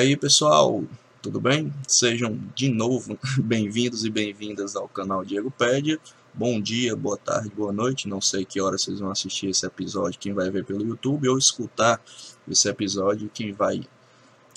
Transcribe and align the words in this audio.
Aí 0.00 0.16
pessoal, 0.16 0.82
tudo 1.20 1.38
bem? 1.38 1.70
Sejam 1.86 2.40
de 2.54 2.70
novo 2.70 3.18
bem-vindos 3.36 4.02
e 4.02 4.08
bem-vindas 4.08 4.74
ao 4.74 4.88
canal 4.88 5.22
Diego 5.26 5.50
Pédia. 5.50 6.00
Bom 6.32 6.58
dia, 6.58 6.96
boa 6.96 7.18
tarde, 7.18 7.50
boa 7.50 7.70
noite. 7.70 8.08
Não 8.08 8.18
sei 8.18 8.46
que 8.46 8.62
hora 8.62 8.78
vocês 8.78 8.98
vão 8.98 9.10
assistir 9.10 9.50
esse 9.50 9.66
episódio, 9.66 10.18
quem 10.18 10.32
vai 10.32 10.48
ver 10.48 10.64
pelo 10.64 10.86
YouTube 10.86 11.28
ou 11.28 11.36
escutar 11.36 12.00
esse 12.48 12.66
episódio, 12.66 13.30
quem 13.34 13.52
vai 13.52 13.82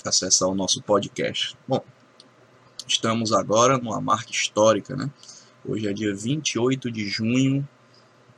acessar 0.02 0.48
o 0.48 0.54
nosso 0.54 0.80
podcast. 0.80 1.54
Bom, 1.68 1.84
estamos 2.88 3.30
agora 3.30 3.76
numa 3.76 4.00
marca 4.00 4.30
histórica, 4.30 4.96
né? 4.96 5.10
Hoje 5.62 5.86
é 5.86 5.92
dia 5.92 6.16
28 6.16 6.90
de 6.90 7.06
junho 7.06 7.68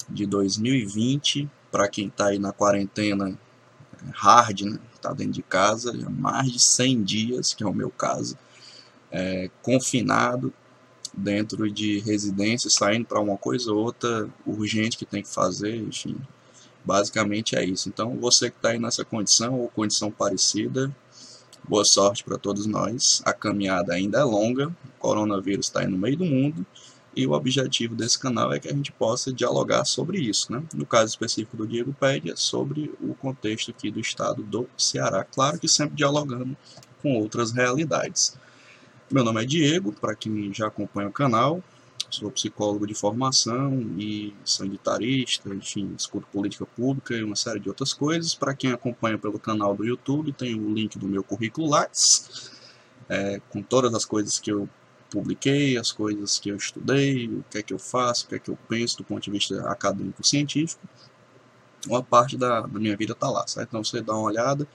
de 0.08 0.26
2020. 0.26 1.48
Para 1.70 1.86
quem 1.86 2.08
está 2.08 2.30
aí 2.30 2.38
na 2.40 2.52
quarentena 2.52 3.38
hard, 4.12 4.62
né? 4.62 4.80
Tá 5.06 5.12
dentro 5.12 5.34
de 5.34 5.42
casa 5.42 5.92
há 5.92 6.10
mais 6.10 6.50
de 6.50 6.58
100 6.58 7.04
dias, 7.04 7.54
que 7.54 7.62
é 7.62 7.66
o 7.66 7.72
meu 7.72 7.90
caso, 7.90 8.36
é, 9.08 9.48
confinado 9.62 10.52
dentro 11.14 11.70
de 11.70 12.00
residência, 12.00 12.68
saindo 12.68 13.06
para 13.06 13.20
uma 13.20 13.36
coisa 13.36 13.72
ou 13.72 13.84
outra 13.84 14.28
urgente 14.44 14.98
que 14.98 15.06
tem 15.06 15.22
que 15.22 15.32
fazer, 15.32 15.76
enfim. 15.76 16.16
Basicamente 16.84 17.54
é 17.54 17.64
isso. 17.64 17.88
Então, 17.88 18.16
você 18.16 18.50
que 18.50 18.56
está 18.56 18.70
aí 18.70 18.80
nessa 18.80 19.04
condição 19.04 19.54
ou 19.60 19.68
condição 19.68 20.10
parecida, 20.10 20.92
boa 21.68 21.84
sorte 21.84 22.24
para 22.24 22.36
todos 22.36 22.66
nós. 22.66 23.22
A 23.24 23.32
caminhada 23.32 23.94
ainda 23.94 24.18
é 24.18 24.24
longa, 24.24 24.66
o 24.66 24.98
coronavírus 24.98 25.66
está 25.66 25.82
aí 25.82 25.86
no 25.86 25.96
meio 25.96 26.16
do 26.16 26.24
mundo 26.24 26.66
e 27.16 27.26
o 27.26 27.32
objetivo 27.32 27.94
desse 27.94 28.18
canal 28.18 28.52
é 28.52 28.60
que 28.60 28.68
a 28.68 28.74
gente 28.74 28.92
possa 28.92 29.32
dialogar 29.32 29.86
sobre 29.86 30.18
isso, 30.20 30.52
né? 30.52 30.62
No 30.74 30.84
caso 30.84 31.06
específico 31.06 31.56
do 31.56 31.66
Diego 31.66 31.94
Pédia, 31.94 32.36
sobre 32.36 32.92
o 33.00 33.14
contexto 33.14 33.70
aqui 33.70 33.90
do 33.90 33.98
estado 33.98 34.42
do 34.42 34.68
Ceará. 34.76 35.24
Claro 35.24 35.58
que 35.58 35.66
sempre 35.66 35.96
dialogando 35.96 36.54
com 37.00 37.14
outras 37.14 37.52
realidades. 37.52 38.36
Meu 39.10 39.24
nome 39.24 39.42
é 39.42 39.46
Diego, 39.46 39.92
para 39.92 40.14
quem 40.14 40.52
já 40.52 40.66
acompanha 40.66 41.08
o 41.08 41.12
canal, 41.12 41.62
sou 42.10 42.30
psicólogo 42.30 42.86
de 42.86 42.94
formação 42.94 43.80
e 43.96 44.34
sanitarista, 44.44 45.48
enfim, 45.54 45.94
escuto 45.96 46.26
política 46.30 46.66
pública 46.66 47.14
e 47.14 47.24
uma 47.24 47.36
série 47.36 47.60
de 47.60 47.68
outras 47.68 47.94
coisas. 47.94 48.34
Para 48.34 48.54
quem 48.54 48.72
acompanha 48.72 49.16
pelo 49.16 49.38
canal 49.38 49.74
do 49.74 49.86
YouTube, 49.86 50.32
tem 50.32 50.54
o 50.54 50.74
link 50.74 50.98
do 50.98 51.08
meu 51.08 51.22
currículo 51.22 51.70
Lattes, 51.70 52.50
é, 53.08 53.40
com 53.48 53.62
todas 53.62 53.94
as 53.94 54.04
coisas 54.04 54.38
que 54.38 54.52
eu 54.52 54.68
publiquei, 55.10 55.76
as 55.76 55.92
coisas 55.92 56.38
que 56.38 56.48
eu 56.48 56.56
estudei, 56.56 57.28
o 57.28 57.44
que 57.50 57.58
é 57.58 57.62
que 57.62 57.72
eu 57.72 57.78
faço, 57.78 58.26
o 58.26 58.28
que 58.28 58.34
é 58.36 58.38
que 58.38 58.50
eu 58.50 58.58
penso 58.68 58.98
do 58.98 59.04
ponto 59.04 59.22
de 59.22 59.30
vista 59.30 59.68
acadêmico 59.70 60.26
científico. 60.26 60.80
Uma 61.86 62.02
parte 62.02 62.36
da, 62.36 62.62
da 62.62 62.78
minha 62.78 62.96
vida 62.96 63.12
está 63.12 63.28
lá, 63.28 63.46
certo? 63.46 63.68
Então 63.68 63.84
você 63.84 64.00
dá 64.00 64.12
uma 64.12 64.22
olhada 64.22 64.66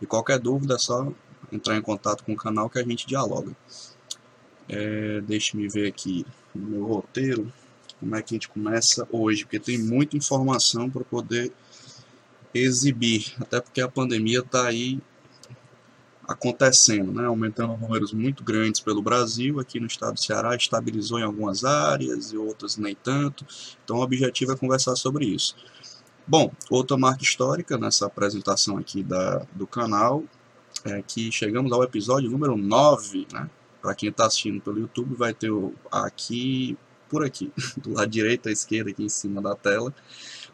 e 0.00 0.06
qualquer 0.06 0.38
dúvida 0.38 0.74
é 0.74 0.78
só 0.78 1.12
entrar 1.52 1.76
em 1.76 1.82
contato 1.82 2.24
com 2.24 2.32
o 2.32 2.36
canal 2.36 2.68
que 2.68 2.78
a 2.78 2.82
gente 2.82 3.06
dialoga. 3.06 3.52
É, 4.68 5.20
Deixe-me 5.20 5.68
ver 5.68 5.88
aqui 5.88 6.26
no 6.54 6.66
meu 6.68 6.84
roteiro 6.86 7.52
como 8.00 8.14
é 8.14 8.22
que 8.22 8.34
a 8.34 8.36
gente 8.36 8.48
começa 8.48 9.06
hoje, 9.10 9.44
porque 9.44 9.58
tem 9.58 9.78
muita 9.78 10.16
informação 10.16 10.90
para 10.90 11.04
poder 11.04 11.52
exibir, 12.52 13.34
até 13.40 13.60
porque 13.60 13.80
a 13.80 13.88
pandemia 13.88 14.40
está 14.40 14.66
aí 14.66 15.00
acontecendo, 16.26 17.12
né? 17.12 17.26
aumentando 17.26 17.76
números 17.76 18.12
muito 18.12 18.42
grandes 18.42 18.80
pelo 18.80 19.00
Brasil, 19.00 19.60
aqui 19.60 19.78
no 19.78 19.86
estado 19.86 20.14
do 20.14 20.20
Ceará 20.20 20.54
estabilizou 20.56 21.18
em 21.18 21.22
algumas 21.22 21.64
áreas 21.64 22.32
e 22.32 22.36
outras 22.36 22.76
nem 22.76 22.94
tanto, 22.94 23.46
então 23.84 23.96
o 23.96 24.02
objetivo 24.02 24.52
é 24.52 24.56
conversar 24.56 24.96
sobre 24.96 25.26
isso. 25.26 25.54
Bom, 26.26 26.50
outra 26.68 26.96
marca 26.96 27.22
histórica 27.22 27.78
nessa 27.78 28.06
apresentação 28.06 28.78
aqui 28.78 29.02
da, 29.02 29.46
do 29.52 29.66
canal 29.66 30.24
é 30.84 31.00
que 31.00 31.30
chegamos 31.30 31.72
ao 31.72 31.84
episódio 31.84 32.28
número 32.28 32.56
9, 32.56 33.28
né? 33.32 33.48
Para 33.80 33.94
quem 33.94 34.08
está 34.08 34.26
assistindo 34.26 34.60
pelo 34.60 34.80
YouTube, 34.80 35.14
vai 35.14 35.32
ter 35.32 35.52
aqui, 35.90 36.76
por 37.08 37.24
aqui, 37.24 37.52
do 37.78 37.92
lado 37.92 38.10
direito 38.10 38.48
à 38.48 38.52
esquerda, 38.52 38.90
aqui 38.90 39.04
em 39.04 39.08
cima 39.08 39.40
da 39.40 39.54
tela, 39.54 39.94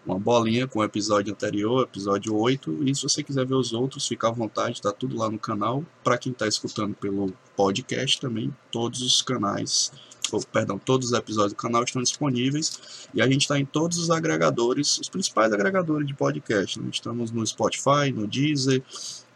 uma 0.05 0.19
bolinha 0.19 0.67
com 0.67 0.81
o 0.81 0.85
episódio 0.85 1.33
anterior, 1.33 1.85
episódio 1.85 2.37
8, 2.37 2.83
e 2.85 2.95
se 2.95 3.03
você 3.03 3.23
quiser 3.23 3.47
ver 3.47 3.55
os 3.55 3.73
outros, 3.73 4.07
fica 4.07 4.29
à 4.29 4.31
vontade, 4.31 4.77
está 4.77 4.93
tudo 4.93 5.17
lá 5.17 5.31
no 5.31 5.39
canal. 5.39 5.85
Para 6.03 6.19
quem 6.19 6.33
está 6.33 6.47
escutando 6.47 6.95
pelo 6.95 7.33
podcast 7.57 8.21
também, 8.21 8.55
todos 8.71 9.01
os 9.01 9.23
canais, 9.23 9.93
ou, 10.33 10.41
perdão, 10.45 10.79
todos 10.79 11.09
os 11.09 11.13
episódios 11.13 11.53
do 11.53 11.57
canal 11.57 11.85
estão 11.85 12.03
disponíveis, 12.03 13.09
e 13.15 13.23
a 13.23 13.27
gente 13.27 13.43
está 13.43 13.59
em 13.59 13.65
todos 13.65 13.99
os 13.99 14.11
agregadores, 14.11 14.99
os 14.99 15.09
principais 15.09 15.53
agregadores 15.53 16.07
de 16.07 16.15
podcast. 16.15 16.81
Né? 16.81 16.89
Estamos 16.93 17.31
no 17.31 17.47
Spotify, 17.47 18.11
no 18.13 18.27
Deezer, 18.27 18.83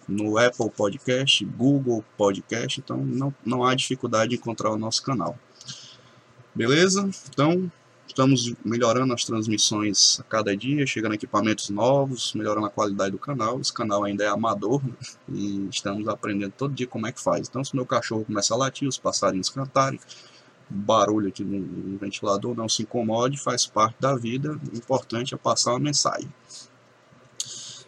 no 0.08 0.36
Apple 0.36 0.70
Podcast, 0.70 1.44
Google 1.44 2.04
Podcast, 2.16 2.80
então 2.80 2.96
não, 2.96 3.34
não 3.44 3.64
há 3.64 3.74
dificuldade 3.74 4.30
de 4.30 4.36
encontrar 4.36 4.70
o 4.70 4.78
nosso 4.78 5.02
canal. 5.02 5.38
Beleza? 6.54 7.08
Então, 7.28 7.70
Estamos 8.16 8.54
melhorando 8.64 9.12
as 9.12 9.26
transmissões 9.26 10.18
a 10.20 10.22
cada 10.22 10.56
dia, 10.56 10.86
chegando 10.86 11.12
equipamentos 11.12 11.68
novos, 11.68 12.32
melhorando 12.32 12.66
a 12.66 12.70
qualidade 12.70 13.10
do 13.10 13.18
canal. 13.18 13.60
Esse 13.60 13.70
canal 13.70 14.04
ainda 14.04 14.24
é 14.24 14.26
amador 14.26 14.82
né? 14.82 14.94
e 15.28 15.68
estamos 15.70 16.08
aprendendo 16.08 16.54
todo 16.56 16.72
dia 16.72 16.86
como 16.86 17.06
é 17.06 17.12
que 17.12 17.20
faz. 17.22 17.46
Então, 17.46 17.62
se 17.62 17.76
meu 17.76 17.84
cachorro 17.84 18.24
começa 18.24 18.54
a 18.54 18.56
latir, 18.56 18.88
os 18.88 18.96
passarinhos 18.96 19.50
cantarem, 19.50 20.00
barulho 20.66 21.28
aqui 21.28 21.44
no, 21.44 21.58
no 21.60 21.98
ventilador 21.98 22.56
não 22.56 22.70
se 22.70 22.84
incomode, 22.84 23.36
faz 23.36 23.66
parte 23.66 23.96
da 24.00 24.16
vida. 24.16 24.58
O 24.72 24.74
importante 24.78 25.34
é 25.34 25.36
passar 25.36 25.72
uma 25.72 25.80
mensagem. 25.80 26.32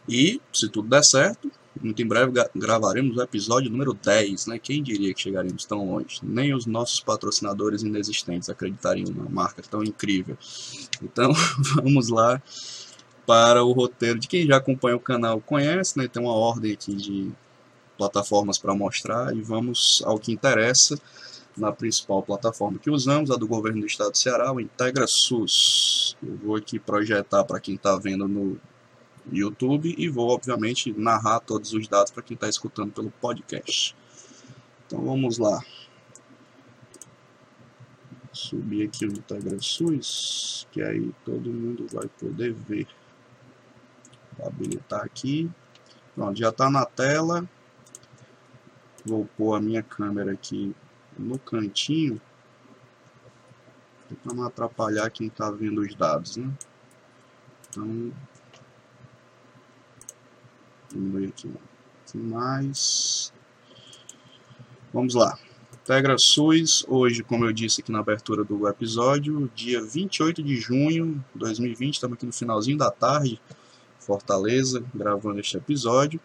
E, 0.07 0.43
se 0.53 0.69
tudo 0.69 0.91
der 0.91 1.05
certo, 1.05 1.51
muito 1.83 2.03
em 2.03 2.07
breve 2.07 2.33
gravaremos 2.55 3.17
o 3.17 3.23
episódio 3.23 3.71
número 3.71 3.95
10, 3.95 4.47
né? 4.47 4.59
Quem 4.59 4.83
diria 4.83 5.13
que 5.15 5.21
chegaríamos 5.21 5.65
tão 5.65 5.87
longe? 5.91 6.21
Nem 6.23 6.55
os 6.55 6.67
nossos 6.67 7.01
patrocinadores 7.01 7.83
inexistentes 7.83 8.49
acreditariam 8.49 9.11
numa 9.11 9.29
marca 9.29 9.63
tão 9.63 9.83
incrível. 9.83 10.37
Então, 11.03 11.33
vamos 11.77 12.09
lá 12.09 12.43
para 13.27 13.63
o 13.63 13.73
roteiro 13.73 14.19
de 14.19 14.27
quem 14.27 14.47
já 14.47 14.57
acompanha 14.57 14.97
o 14.97 15.01
canal 15.01 15.41
conhece, 15.41 15.99
né? 15.99 16.09
Tem 16.09 16.23
uma 16.23 16.35
ordem 16.35 16.73
aqui 16.73 16.95
de 16.95 17.31
plataformas 17.97 18.57
para 18.59 18.75
mostrar 18.75 19.37
e 19.37 19.43
vamos 19.43 20.03
ao 20.07 20.19
que 20.19 20.33
interessa 20.33 20.99
na 21.57 21.73
principal 21.73 22.23
plataforma 22.23 22.79
que 22.79 22.91
usamos, 22.91 23.31
a 23.31 23.37
do 23.37 23.47
governo 23.47 23.81
do 23.81 23.87
estado 23.87 24.13
do 24.13 24.17
Ceará, 24.17 24.53
o 24.53 24.61
Integra 24.61 25.07
SUS. 25.07 26.17
Eu 26.23 26.37
vou 26.37 26.57
aqui 26.57 26.79
projetar 26.79 27.45
para 27.45 27.61
quem 27.61 27.75
está 27.75 27.97
vendo 27.97 28.29
no 28.29 28.59
YouTube 29.33 29.95
e 29.97 30.09
vou, 30.09 30.31
obviamente, 30.31 30.93
narrar 30.93 31.41
todos 31.41 31.73
os 31.73 31.87
dados 31.89 32.11
para 32.11 32.23
quem 32.23 32.35
está 32.35 32.49
escutando 32.49 32.93
pelo 32.93 33.11
podcast. 33.11 33.95
Então 34.87 35.05
vamos 35.05 35.39
lá. 35.39 35.63
Subir 38.33 38.87
aqui 38.87 39.05
o 39.05 39.13
Integra 39.13 39.59
SUS, 39.61 40.67
que 40.71 40.81
aí 40.81 41.13
todo 41.25 41.51
mundo 41.51 41.87
vai 41.93 42.07
poder 42.09 42.53
ver. 42.53 42.87
Vou 44.37 44.47
habilitar 44.47 45.03
aqui. 45.03 45.51
Pronto, 46.15 46.39
já 46.39 46.49
está 46.51 46.71
na 46.71 46.85
tela. 46.85 47.49
Vou 49.05 49.27
pôr 49.37 49.55
a 49.55 49.61
minha 49.61 49.83
câmera 49.83 50.33
aqui 50.33 50.75
no 51.19 51.39
cantinho. 51.39 52.21
Para 54.23 54.35
não 54.35 54.45
atrapalhar 54.45 55.11
quem 55.11 55.27
está 55.27 55.51
vendo 55.51 55.81
os 55.83 55.95
dados, 55.95 56.37
né? 56.37 56.51
Então, 57.69 58.13
Diminuir 60.91 61.29
aqui 61.29 61.49
mais. 62.15 63.33
Vamos 64.93 65.15
lá. 65.15 65.39
Tegra 65.85 66.19
SUS, 66.19 66.85
hoje, 66.89 67.23
como 67.23 67.47
eu 67.47 67.53
disse 67.53 67.81
aqui 67.81 67.91
na 67.91 68.01
abertura 68.01 68.45
do 68.45 68.69
episódio, 68.69 69.51
dia 69.55 69.83
28 69.83 70.43
de 70.43 70.57
junho 70.57 71.25
de 71.35 71.41
2020, 71.41 71.95
estamos 71.95 72.17
aqui 72.17 72.27
no 72.27 72.33
finalzinho 72.33 72.77
da 72.77 72.91
tarde, 72.91 73.41
Fortaleza, 73.99 74.85
gravando 74.95 75.41
este 75.41 75.57
episódio. 75.57 76.21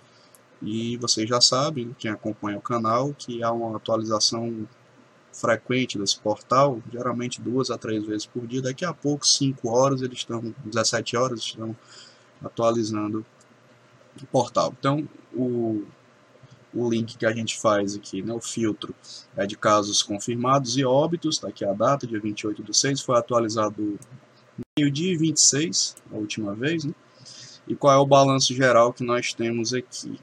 E 0.62 0.98
vocês 0.98 1.27
já 1.27 1.42
sabem, 1.42 1.95
quem 2.00 2.12
acompanha 2.12 2.57
o 2.57 2.62
canal, 2.62 3.13
que 3.13 3.44
há 3.44 3.51
uma 3.51 3.75
atualização 3.75 4.68
frequente 5.33 5.98
desse 5.98 6.19
portal, 6.19 6.81
geralmente 6.92 7.42
duas 7.42 7.69
a 7.69 7.77
três 7.77 8.06
vezes 8.06 8.25
por 8.25 8.45
dia. 8.45 8.62
Daqui 8.62 8.86
a 8.86 8.94
pouco, 8.94 9.25
5 9.25 9.68
horas, 9.69 10.01
eles 10.01 10.19
estão, 10.19 10.54
17 10.65 11.18
horas, 11.18 11.39
estão 11.39 11.75
atualizando 12.42 13.25
do 14.15 14.25
portal. 14.27 14.74
Então, 14.77 15.07
o, 15.33 15.83
o 16.74 16.89
link 16.89 17.18
que 17.18 17.25
a 17.25 17.31
gente 17.31 17.60
faz 17.60 17.95
aqui, 17.95 18.21
né, 18.21 18.33
o 18.33 18.42
filtro, 18.42 18.94
é 19.36 19.45
de 19.45 19.57
casos 19.57 20.01
confirmados 20.01 20.77
e 20.77 20.83
óbitos, 20.83 21.36
está 21.36 21.50
aqui 21.50 21.65
a 21.65 21.74
data, 21.74 22.07
dia 22.07 22.19
28 22.19 22.63
do 22.63 22.74
6, 22.74 23.01
foi 23.01 23.18
atualizado 23.18 24.00
meio-dia 24.77 25.18
26, 25.18 25.95
a 26.12 26.15
última 26.15 26.54
vez, 26.54 26.83
né? 26.83 26.94
E 27.68 27.75
qual 27.75 27.94
é 27.94 27.98
o 27.98 28.06
balanço 28.06 28.54
geral 28.54 28.92
que 28.92 29.04
nós 29.04 29.33
temos 29.33 29.74
aqui? 29.74 30.19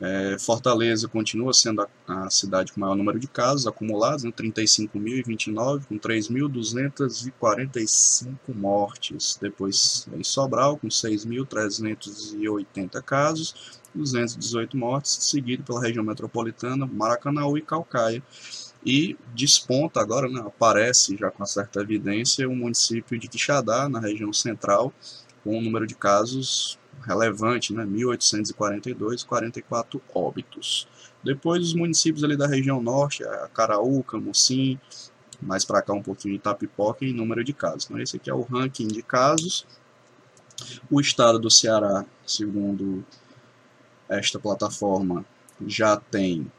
É, 0.00 0.36
Fortaleza 0.38 1.08
continua 1.08 1.52
sendo 1.52 1.82
a, 1.82 1.88
a, 2.06 2.30
cidade 2.30 2.72
com 2.72 2.78
maior 2.80 2.94
número 2.94 3.18
de 3.18 3.26
casos 3.26 3.66
acumulados, 3.66 4.22
né, 4.22 4.30
35.029, 4.30 5.86
com 5.86 5.98
3.245 5.98 8.54
mortes. 8.54 9.36
Depois 9.40 10.06
em 10.16 10.22
Sobral, 10.22 10.78
com 10.78 10.86
6.380 10.86 13.02
casos, 13.02 13.80
218 13.92 14.76
mortes, 14.76 15.18
seguido 15.22 15.64
pela 15.64 15.82
região 15.82 16.04
metropolitana, 16.04 16.86
Maracanãú 16.86 17.58
e 17.58 17.62
Calcaia. 17.62 18.22
E 18.86 19.16
desponta 19.34 20.00
agora, 20.00 20.28
né, 20.28 20.40
aparece 20.40 21.16
já 21.16 21.28
com 21.28 21.44
certa 21.44 21.80
evidência, 21.80 22.48
o 22.48 22.54
município 22.54 23.18
de 23.18 23.26
Quixadá, 23.26 23.88
na 23.88 23.98
região 23.98 24.32
central, 24.32 24.92
com 25.42 25.58
um 25.58 25.60
número 25.60 25.88
de 25.88 25.96
casos 25.96 26.78
relevante, 27.02 27.72
né, 27.72 27.84
1842, 27.84 29.24
44 29.24 30.00
óbitos. 30.14 30.86
Depois 31.22 31.62
os 31.62 31.74
municípios 31.74 32.24
ali 32.24 32.36
da 32.36 32.46
região 32.46 32.82
norte, 32.82 33.22
Caraúca, 33.52 34.18
Mocim, 34.18 34.78
mais 35.40 35.64
para 35.64 35.80
cá 35.82 35.92
um 35.92 36.02
pouquinho 36.02 36.34
Itapipoca 36.34 37.04
em 37.04 37.12
número 37.12 37.44
de 37.44 37.52
casos. 37.52 37.84
Então 37.84 38.00
esse 38.00 38.16
aqui 38.16 38.28
é 38.30 38.34
o 38.34 38.42
ranking 38.42 38.88
de 38.88 39.02
casos. 39.02 39.64
O 40.90 41.00
estado 41.00 41.38
do 41.38 41.48
Ceará, 41.50 42.04
segundo 42.26 43.04
esta 44.08 44.38
plataforma, 44.38 45.24
já 45.66 45.96
tem 45.96 46.50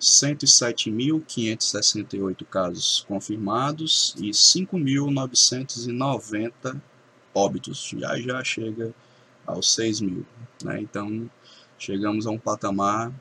107.568 0.00 2.44
casos 2.44 3.04
confirmados 3.06 4.14
e 4.18 4.30
5.990 4.30 6.80
óbitos. 7.34 7.92
Já 7.96 8.18
já 8.18 8.44
chega 8.44 8.92
aos 9.46 9.74
6 9.74 10.00
mil. 10.00 10.26
Né? 10.62 10.80
Então, 10.80 11.30
chegamos 11.78 12.26
a 12.26 12.30
um 12.30 12.38
patamar 12.38 13.12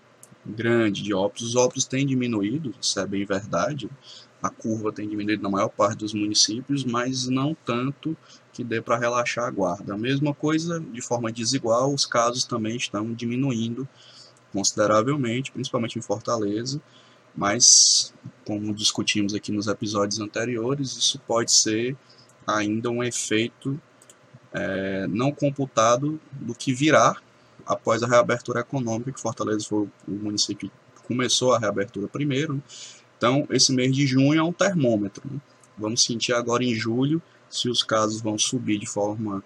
grande 0.46 1.02
de 1.02 1.14
óbitos. 1.14 1.50
Os 1.50 1.56
óbitos 1.56 1.86
têm 1.86 2.06
diminuído, 2.06 2.74
isso 2.82 3.00
é 3.00 3.08
bem 3.08 3.26
verdade. 3.26 3.90
A 4.42 4.50
curva 4.50 4.92
tem 4.92 5.08
diminuído 5.08 5.42
na 5.42 5.50
maior 5.50 5.70
parte 5.70 6.00
dos 6.00 6.14
municípios, 6.14 6.84
mas 6.84 7.28
não 7.28 7.56
tanto 7.66 8.16
que 8.52 8.64
dê 8.64 8.82
para 8.82 8.98
relaxar 8.98 9.46
a 9.46 9.52
guarda. 9.52 9.94
A 9.94 9.98
mesma 9.98 10.34
coisa, 10.34 10.80
de 10.80 11.02
forma 11.02 11.32
desigual, 11.32 11.94
os 11.94 12.06
casos 12.06 12.44
também 12.44 12.76
estão 12.76 13.14
diminuindo 13.14 13.88
consideravelmente, 14.52 15.52
principalmente 15.52 15.98
em 15.98 16.02
Fortaleza, 16.02 16.82
mas 17.36 18.14
como 18.46 18.74
discutimos 18.74 19.34
aqui 19.34 19.52
nos 19.52 19.68
episódios 19.68 20.20
anteriores, 20.20 20.92
isso 20.96 21.20
pode 21.26 21.52
ser 21.52 21.96
ainda 22.46 22.90
um 22.90 23.04
efeito 23.04 23.80
é, 24.54 25.08
não 25.08 25.32
computado 25.32 26.20
do 26.32 26.54
que 26.54 26.74
virá 26.74 27.16
após 27.66 28.04
a 28.04 28.08
reabertura 28.08 28.60
econômica, 28.60 29.12
que 29.12 29.22
Fortaleza 29.22 29.66
foi 29.68 29.88
o 30.08 30.12
município 30.12 30.70
que 30.96 31.04
começou 31.08 31.54
a 31.54 31.60
reabertura 31.60 32.08
primeiro. 32.08 32.56
Né? 32.56 32.62
Então, 33.18 33.48
esse 33.50 33.72
mês 33.74 33.96
de 33.96 34.06
junho 34.06 34.40
é 34.40 34.44
um 34.44 34.54
termômetro. 34.54 35.24
Né? 35.30 35.40
Vamos 35.78 36.04
sentir 36.04 36.34
agora 36.34 36.64
em 36.64 36.76
julho 36.76 37.22
se 37.50 37.70
os 37.70 37.84
casos 37.84 38.22
vão 38.22 38.38
subir 38.38 38.80
de 38.80 38.86
forma 38.86 39.44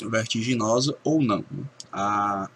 vertiginosa 0.00 0.96
ou 1.04 1.22
não. 1.22 1.44
Né? 1.50 1.64
A, 1.92 2.48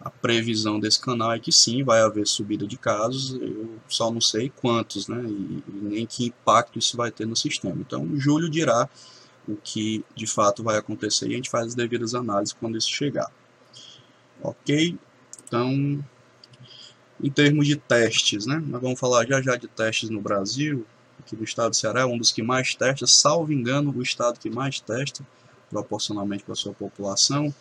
a 0.00 0.10
previsão 0.10 0.78
desse 0.78 1.00
canal 1.00 1.32
é 1.32 1.38
que 1.38 1.52
sim, 1.52 1.82
vai 1.82 2.00
haver 2.00 2.26
subida 2.26 2.66
de 2.66 2.76
casos, 2.76 3.40
eu 3.40 3.70
só 3.88 4.10
não 4.10 4.20
sei 4.20 4.52
quantos, 4.54 5.08
né? 5.08 5.22
E, 5.24 5.62
e 5.66 5.80
nem 5.82 6.06
que 6.06 6.26
impacto 6.26 6.78
isso 6.78 6.96
vai 6.96 7.10
ter 7.10 7.26
no 7.26 7.34
sistema. 7.34 7.76
Então, 7.80 8.08
julho 8.16 8.50
dirá 8.50 8.88
o 9.48 9.56
que 9.56 10.04
de 10.14 10.26
fato 10.26 10.62
vai 10.62 10.76
acontecer 10.76 11.28
e 11.28 11.32
a 11.32 11.36
gente 11.36 11.48
faz 11.50 11.68
as 11.68 11.74
devidas 11.74 12.14
análises 12.14 12.52
quando 12.52 12.78
isso 12.78 12.90
chegar. 12.90 13.30
Ok? 14.42 14.98
Então, 15.46 16.04
em 17.22 17.30
termos 17.30 17.66
de 17.66 17.76
testes, 17.76 18.46
né? 18.46 18.62
Nós 18.66 18.80
vamos 18.80 18.98
falar 18.98 19.26
já 19.26 19.40
já 19.40 19.54
de 19.56 19.68
testes 19.68 20.10
no 20.10 20.20
Brasil. 20.20 20.84
Aqui 21.18 21.36
do 21.36 21.44
estado 21.44 21.70
do 21.70 21.76
Ceará 21.76 22.00
é 22.00 22.04
um 22.04 22.18
dos 22.18 22.32
que 22.32 22.42
mais 22.42 22.74
testa, 22.74 23.06
salvo 23.06 23.52
engano, 23.52 23.94
o 23.96 24.02
estado 24.02 24.36
que 24.38 24.50
mais 24.50 24.80
testa, 24.80 25.24
proporcionalmente 25.70 26.42
para 26.44 26.54
a 26.54 26.56
sua 26.56 26.74
população. 26.74 27.54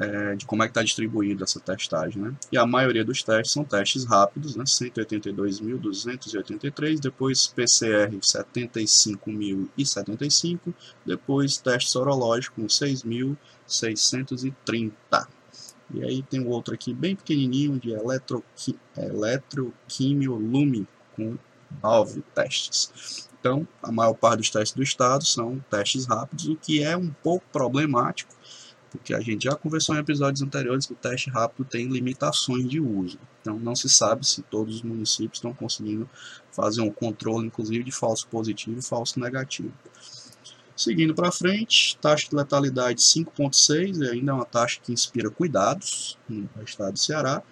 é, 0.00 0.34
de 0.34 0.44
como 0.46 0.62
é 0.62 0.66
que 0.66 0.70
está 0.70 0.82
distribuída 0.82 1.44
essa 1.44 1.60
testagem. 1.60 2.22
Né? 2.22 2.34
E 2.50 2.58
a 2.58 2.66
maioria 2.66 3.04
dos 3.04 3.22
testes 3.22 3.52
são 3.52 3.62
testes 3.64 4.04
rápidos, 4.04 4.56
né? 4.56 4.64
182.283, 4.64 6.98
depois 7.00 7.46
PCR 7.46 8.10
75.075, 8.16 10.74
depois 11.04 11.58
teste 11.58 11.90
sorológico 11.90 12.60
com 12.60 12.66
6.630. 12.66 15.28
E 15.92 16.02
aí 16.02 16.22
tem 16.22 16.46
outro 16.46 16.72
aqui 16.74 16.94
bem 16.94 17.14
pequenininho 17.14 17.78
de 17.78 17.92
eletroqui 17.92 18.78
eletroquimiolume 18.96 20.88
com 21.14 21.36
9 21.82 22.22
testes. 22.34 23.28
Então, 23.38 23.68
a 23.82 23.92
maior 23.92 24.14
parte 24.14 24.38
dos 24.38 24.48
testes 24.50 24.74
do 24.74 24.82
estado 24.82 25.26
são 25.26 25.62
testes 25.70 26.06
rápidos, 26.06 26.48
o 26.48 26.56
que 26.56 26.82
é 26.82 26.96
um 26.96 27.10
pouco 27.10 27.44
problemático, 27.52 28.34
porque 28.94 29.12
a 29.12 29.18
gente 29.18 29.42
já 29.42 29.56
conversou 29.56 29.96
em 29.96 29.98
episódios 29.98 30.40
anteriores 30.40 30.86
que 30.86 30.92
o 30.92 30.96
teste 30.96 31.28
rápido 31.28 31.64
tem 31.64 31.88
limitações 31.88 32.68
de 32.68 32.78
uso. 32.78 33.18
Então 33.40 33.58
não 33.58 33.74
se 33.74 33.88
sabe 33.88 34.24
se 34.24 34.40
todos 34.42 34.76
os 34.76 34.82
municípios 34.82 35.38
estão 35.38 35.52
conseguindo 35.52 36.08
fazer 36.52 36.80
um 36.80 36.92
controle, 36.92 37.48
inclusive, 37.48 37.82
de 37.82 37.90
falso 37.90 38.28
positivo 38.28 38.78
e 38.78 38.82
falso 38.82 39.18
negativo. 39.18 39.72
Seguindo 40.76 41.12
para 41.12 41.32
frente, 41.32 41.98
taxa 42.00 42.28
de 42.30 42.36
letalidade 42.36 43.00
5.6, 43.00 44.08
ainda 44.08 44.30
é 44.30 44.34
uma 44.34 44.44
taxa 44.44 44.78
que 44.80 44.92
inspira 44.92 45.28
cuidados 45.28 46.16
no 46.28 46.48
estado 46.64 46.92
do 46.92 46.98
Ceará. 46.98 47.42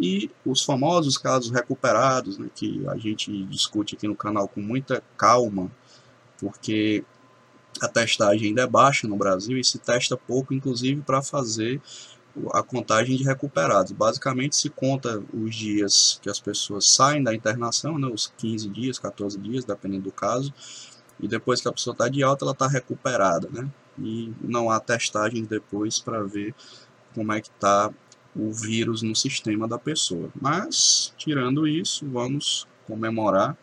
E 0.00 0.30
os 0.46 0.62
famosos 0.62 1.18
casos 1.18 1.50
recuperados, 1.50 2.38
né, 2.38 2.48
que 2.54 2.86
a 2.88 2.96
gente 2.96 3.44
discute 3.44 3.96
aqui 3.96 4.08
no 4.08 4.16
canal 4.16 4.48
com 4.48 4.62
muita 4.62 5.02
calma, 5.16 5.70
porque 6.38 7.04
a 7.80 7.88
testagem 7.88 8.48
ainda 8.48 8.62
é 8.62 8.66
baixa 8.66 9.06
no 9.06 9.16
Brasil 9.16 9.58
e 9.58 9.64
se 9.64 9.78
testa 9.78 10.16
pouco, 10.16 10.54
inclusive, 10.54 11.00
para 11.02 11.22
fazer 11.22 11.80
a 12.52 12.62
contagem 12.62 13.16
de 13.16 13.24
recuperados. 13.24 13.92
Basicamente 13.92 14.56
se 14.56 14.68
conta 14.68 15.22
os 15.32 15.54
dias 15.54 16.18
que 16.22 16.28
as 16.28 16.38
pessoas 16.38 16.86
saem 16.88 17.22
da 17.22 17.34
internação, 17.34 17.98
né, 17.98 18.06
os 18.06 18.32
15 18.36 18.68
dias, 18.68 18.98
14 18.98 19.38
dias, 19.38 19.64
dependendo 19.64 20.04
do 20.04 20.12
caso, 20.12 20.52
e 21.18 21.26
depois 21.26 21.60
que 21.60 21.68
a 21.68 21.72
pessoa 21.72 21.92
está 21.92 22.08
de 22.08 22.22
alta, 22.22 22.44
ela 22.44 22.52
está 22.52 22.66
recuperada, 22.66 23.48
né? 23.50 23.68
E 23.98 24.32
não 24.42 24.70
há 24.70 24.78
testagem 24.78 25.44
depois 25.44 25.98
para 25.98 26.22
ver 26.22 26.54
como 27.14 27.32
é 27.32 27.40
que 27.40 27.48
está 27.48 27.90
o 28.34 28.52
vírus 28.52 29.00
no 29.00 29.16
sistema 29.16 29.66
da 29.66 29.78
pessoa. 29.78 30.28
Mas, 30.38 31.14
tirando 31.16 31.66
isso, 31.66 32.06
vamos 32.06 32.66
comemorar 32.86 33.56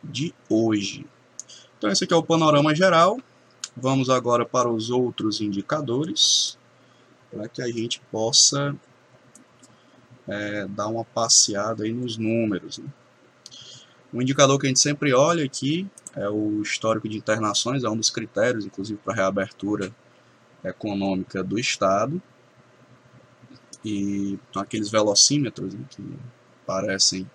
de 0.03 0.35
hoje. 0.47 1.03
Então 1.79 1.89
esse 1.89 2.03
aqui 2.03 2.13
é 2.13 2.17
o 2.17 2.21
panorama 2.21 2.75
geral, 2.75 3.19
Vamos 3.77 4.09
agora 4.09 4.45
para 4.45 4.69
os 4.69 4.89
outros 4.89 5.41
indicadores, 5.41 6.57
para 7.29 7.49
que 7.49 7.61
a 7.61 7.67
gente 7.67 7.99
possa 8.09 8.73
é, 10.27 10.65
dar 10.67 10.87
uma 10.87 11.03
passeada 11.03 11.83
aí 11.83 11.91
nos 11.91 12.17
números. 12.17 12.77
Né? 12.77 12.85
Um 14.13 14.21
indicador 14.21 14.57
que 14.57 14.65
a 14.65 14.69
gente 14.69 14.79
sempre 14.79 15.13
olha 15.13 15.43
aqui 15.43 15.85
é 16.15 16.29
o 16.29 16.61
histórico 16.61 17.09
de 17.09 17.17
internações, 17.17 17.83
é 17.83 17.89
um 17.89 17.97
dos 17.97 18.09
critérios, 18.09 18.65
inclusive, 18.65 18.97
para 19.03 19.11
a 19.11 19.17
reabertura 19.17 19.93
econômica 20.63 21.43
do 21.43 21.59
Estado. 21.59 22.21
E 23.83 24.39
aqueles 24.55 24.89
velocímetros 24.89 25.73
né, 25.73 25.81
que 25.89 26.01
aparecem 26.63 27.29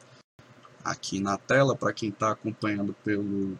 aqui 0.82 1.20
na 1.20 1.36
tela 1.36 1.76
para 1.76 1.92
quem 1.92 2.08
está 2.08 2.30
acompanhando 2.32 2.94
pelo 3.04 3.58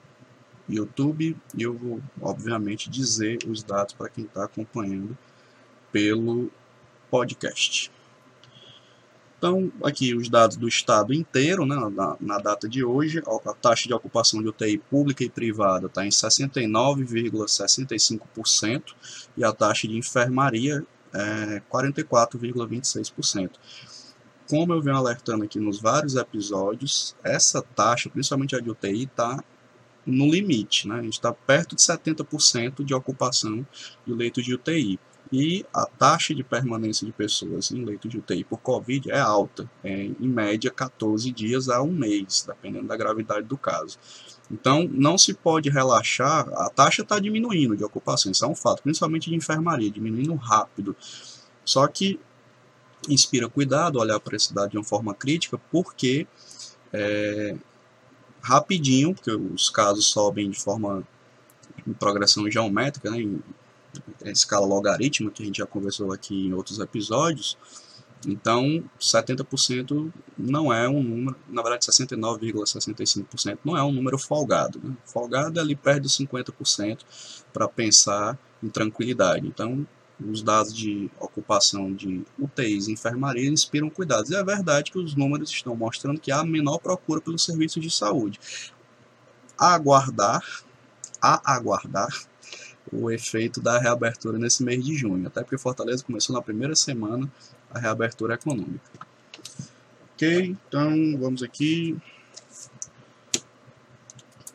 YouTube 0.73 1.37
e 1.57 1.63
eu 1.63 1.75
vou, 1.75 2.01
obviamente, 2.21 2.89
dizer 2.89 3.39
os 3.47 3.63
dados 3.63 3.95
para 3.95 4.09
quem 4.09 4.25
está 4.25 4.45
acompanhando 4.45 5.17
pelo 5.93 6.51
podcast. 7.11 7.91
Então, 9.41 9.73
aqui 9.83 10.15
os 10.15 10.29
dados 10.29 10.57
do 10.59 10.69
estado 10.69 11.15
inteiro, 11.15 11.65
né, 11.65 11.75
na, 11.95 12.15
na 12.21 12.39
data 12.39 12.69
de 12.69 12.85
hoje, 12.85 13.23
a 13.27 13.55
taxa 13.55 13.89
de 13.89 13.95
ocupação 13.95 14.43
de 14.43 14.49
UTI 14.49 14.77
pública 14.77 15.25
e 15.25 15.31
privada 15.31 15.87
está 15.87 16.05
em 16.05 16.11
69,65% 16.11 18.83
e 19.39 19.43
a 19.43 19.51
taxa 19.51 19.89
de 19.89 19.97
enfermaria 19.97 20.85
é 21.15 21.63
44,26%. 21.73 23.53
Como 24.47 24.75
eu 24.75 24.83
venho 24.83 24.99
alertando 24.99 25.45
aqui 25.45 25.59
nos 25.59 25.81
vários 25.81 26.17
episódios, 26.17 27.17
essa 27.25 27.63
taxa, 27.63 28.11
principalmente 28.11 28.55
a 28.55 28.61
de 28.61 28.69
UTI, 28.69 29.05
está 29.05 29.43
no 30.07 30.31
limite. 30.31 30.89
Né? 30.89 30.97
A 30.97 31.03
gente 31.03 31.15
está 31.15 31.33
perto 31.33 31.77
de 31.77 31.83
70% 31.83 32.85
de 32.85 32.95
ocupação 32.95 33.67
de 34.07 34.13
leito 34.13 34.43
de 34.43 34.55
UTI. 34.55 34.99
E 35.33 35.65
a 35.73 35.87
taxa 35.87 36.35
de 36.35 36.43
permanência 36.43 37.07
de 37.07 37.13
pessoas 37.13 37.71
em 37.71 37.85
leito 37.85 38.09
de 38.09 38.19
UTI 38.19 38.43
por 38.43 38.59
Covid 38.59 39.13
é 39.13 39.21
alta, 39.21 39.71
é, 39.85 40.07
em 40.07 40.29
média 40.29 40.73
14 40.73 41.31
dias 41.31 41.69
a 41.69 41.81
um 41.81 41.93
mês, 41.93 42.45
dependendo 42.45 42.89
da 42.89 42.97
gravidade 42.97 43.47
do 43.47 43.57
caso. 43.57 43.97
Então, 44.51 44.89
não 44.91 45.17
se 45.17 45.33
pode 45.33 45.71
relaxar, 45.71 46.49
a 46.55 46.69
taxa 46.69 47.03
está 47.03 47.21
diminuindo 47.21 47.77
de 47.77 47.85
ocupação, 47.85 48.33
isso 48.33 48.45
é 48.45 48.49
um 48.49 48.57
fato, 48.57 48.83
principalmente 48.83 49.31
de 49.31 49.37
enfermaria, 49.37 49.89
diminuindo 49.89 50.35
rápido. 50.35 50.97
Só 51.65 51.87
que 51.87 52.19
inspira 53.09 53.49
cuidado 53.49 54.01
olhar 54.01 54.19
para 54.19 54.37
esse 54.37 54.53
dado 54.53 54.71
de 54.71 54.79
uma 54.79 54.85
forma 54.85 55.15
crítica, 55.15 55.59
porque 55.71 56.27
é, 56.93 57.57
rapidinho, 58.43 59.15
porque 59.15 59.31
os 59.31 59.71
casos 59.71 60.07
sobem 60.07 60.51
de 60.51 60.59
forma 60.59 61.07
em 61.87 61.93
progressão 61.93 62.51
geométrica, 62.51 63.11
né, 63.11 63.21
em, 63.21 63.41
em 64.25 64.31
escala 64.31 64.67
logarítmica, 64.67 65.35
que 65.35 65.43
a 65.43 65.47
gente 65.47 65.59
já 65.59 65.67
conversou 65.67 66.13
aqui 66.13 66.47
em 66.47 66.53
outros 66.53 66.79
episódios. 66.79 67.57
Então, 68.27 68.85
70% 69.01 70.13
não 70.37 70.73
é 70.73 70.89
um 70.89 71.03
número, 71.03 71.37
na 71.49 71.63
verdade 71.63 71.87
69,65% 71.87 73.59
não 73.65 73.77
é 73.77 73.83
um 73.83 73.93
número 73.93 74.19
folgado. 74.19 74.79
Né? 74.83 74.95
Folgado 75.07 75.59
é 75.59 75.63
ali 75.63 75.75
perto 75.75 76.03
de 76.03 76.09
50% 76.09 77.01
para 77.53 77.67
pensar 77.67 78.39
em 78.63 78.69
tranquilidade. 78.69 79.47
Então, 79.47 79.87
os 80.29 80.43
dados 80.43 80.75
de 80.75 81.11
ocupação 81.19 81.93
de 81.93 82.25
UTIs 82.39 82.89
e 82.89 82.93
enfermaria 82.93 83.49
inspiram 83.49 83.89
cuidados. 83.89 84.31
E 84.31 84.35
é 84.35 84.45
verdade 84.45 84.91
que 84.91 84.99
os 84.99 85.15
números 85.15 85.51
estão 85.51 85.75
mostrando 85.75 86.21
que 86.21 86.31
há 86.31 86.45
menor 86.45 86.79
procura 86.79 87.21
pelos 87.21 87.45
serviços 87.45 87.83
de 87.83 87.91
saúde. 87.91 88.39
A 89.57 89.75
aguardar, 89.75 90.43
a 91.21 91.55
aguardar 91.55 92.09
o 92.93 93.11
efeito 93.11 93.61
da 93.61 93.79
reabertura 93.79 94.39
nesse 94.39 94.63
mês 94.63 94.85
de 94.85 94.97
junho, 94.97 95.27
até 95.27 95.43
porque 95.43 95.59
Fortaleza 95.59 96.03
começou 96.05 96.35
na 96.35 96.43
primeira 96.43 96.75
semana 96.75 97.31
a 97.71 97.79
reabertura 97.79 98.35
econômica. 98.35 98.91
Ok, 100.15 100.57
então 100.69 101.19
vamos 101.19 101.43
aqui 101.43 101.97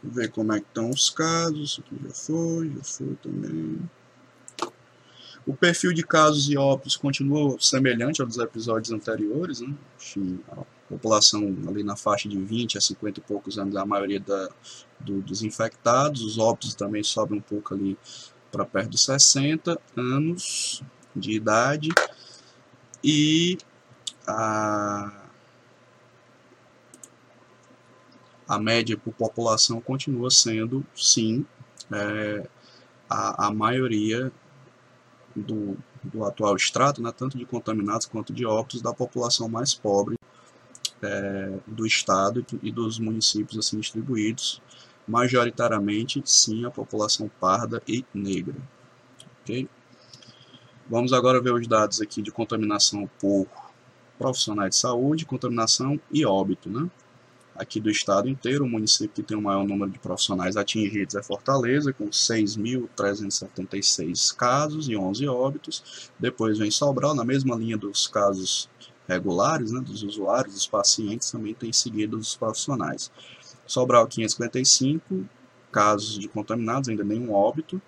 ver 0.03 0.29
como 0.31 0.53
é 0.53 0.59
que 0.59 0.67
estão 0.67 0.89
os 0.89 1.09
casos. 1.09 1.71
Isso 1.71 1.81
aqui 1.81 1.95
já 2.03 2.13
foi, 2.13 2.69
já 2.69 2.83
foi 2.83 3.15
também. 3.23 3.79
O 5.45 5.53
perfil 5.53 5.93
de 5.93 6.03
casos 6.03 6.49
e 6.49 6.57
óbitos 6.57 6.97
continua 6.97 7.55
semelhante 7.59 8.19
ao 8.19 8.27
dos 8.27 8.37
episódios 8.39 8.91
anteriores, 8.91 9.61
né? 9.61 9.75
a 10.51 10.63
população 10.89 11.55
ali 11.67 11.83
na 11.83 11.95
faixa 11.95 12.27
de 12.27 12.37
20 12.37 12.77
a 12.77 12.81
50 12.81 13.19
e 13.19 13.23
poucos 13.23 13.59
anos, 13.59 13.75
a 13.75 13.85
maioria 13.85 14.19
da, 14.19 14.49
do, 14.99 15.21
dos 15.21 15.43
infectados, 15.43 16.23
os 16.23 16.39
óbitos 16.39 16.73
também 16.73 17.03
sobem 17.03 17.37
um 17.37 17.41
pouco 17.41 17.75
ali 17.75 17.95
para 18.51 18.65
perto 18.65 18.89
de 18.89 18.97
60 18.97 19.79
anos 19.95 20.81
de 21.15 21.33
idade, 21.33 21.89
e 23.03 23.57
a, 24.25 25.25
a 28.47 28.59
média 28.59 28.97
por 28.97 29.13
população 29.13 29.79
continua 29.79 30.31
sendo, 30.31 30.83
sim, 30.95 31.45
é, 31.91 32.47
a, 33.07 33.47
a 33.47 33.53
maioria 33.53 34.31
do, 35.35 35.77
do 36.03 36.23
atual 36.23 36.55
extrato, 36.55 37.01
né, 37.01 37.11
tanto 37.15 37.37
de 37.37 37.45
contaminados 37.45 38.05
quanto 38.05 38.33
de 38.33 38.45
óbitos, 38.45 38.81
da 38.81 38.93
população 38.93 39.49
mais 39.49 39.73
pobre 39.73 40.17
é, 41.01 41.59
do 41.67 41.85
estado 41.85 42.45
e 42.63 42.71
dos 42.71 42.99
municípios 42.99 43.57
assim 43.57 43.79
distribuídos, 43.79 44.61
majoritariamente, 45.07 46.21
sim, 46.25 46.65
a 46.65 46.71
população 46.71 47.29
parda 47.39 47.81
e 47.87 48.05
negra. 48.13 48.55
Okay? 49.43 49.67
Vamos 50.89 51.13
agora 51.13 51.41
ver 51.41 51.53
os 51.53 51.67
dados 51.67 52.01
aqui 52.01 52.21
de 52.21 52.31
contaminação 52.31 53.09
por 53.19 53.47
profissionais 54.17 54.71
de 54.71 54.81
saúde, 54.81 55.25
contaminação 55.25 55.99
e 56.11 56.25
óbito, 56.25 56.69
né? 56.69 56.89
Aqui 57.55 57.79
do 57.79 57.89
estado 57.89 58.27
inteiro, 58.27 58.65
o 58.65 58.69
município 58.69 59.15
que 59.15 59.23
tem 59.23 59.37
o 59.37 59.41
maior 59.41 59.65
número 59.65 59.89
de 59.89 59.99
profissionais 59.99 60.57
atingidos 60.57 61.15
é 61.15 61.23
Fortaleza, 61.23 61.93
com 61.93 62.09
6.376 62.09 64.35
casos 64.35 64.89
e 64.89 64.97
11 64.97 65.25
óbitos. 65.27 66.11
Depois 66.19 66.57
vem 66.57 66.69
Sobral, 66.69 67.15
na 67.15 67.23
mesma 67.23 67.55
linha 67.55 67.77
dos 67.77 68.05
casos 68.07 68.69
regulares, 69.07 69.71
né, 69.71 69.79
dos 69.79 70.03
usuários, 70.03 70.55
dos 70.55 70.67
pacientes, 70.67 71.31
também 71.31 71.53
tem 71.53 71.71
seguido 71.71 72.17
os 72.17 72.35
profissionais. 72.35 73.09
Sobral, 73.65 74.05
555 74.07 75.23
casos 75.71 76.19
de 76.19 76.27
contaminados, 76.27 76.89
ainda 76.89 77.03
nenhum 77.03 77.33
óbito. 77.33 77.81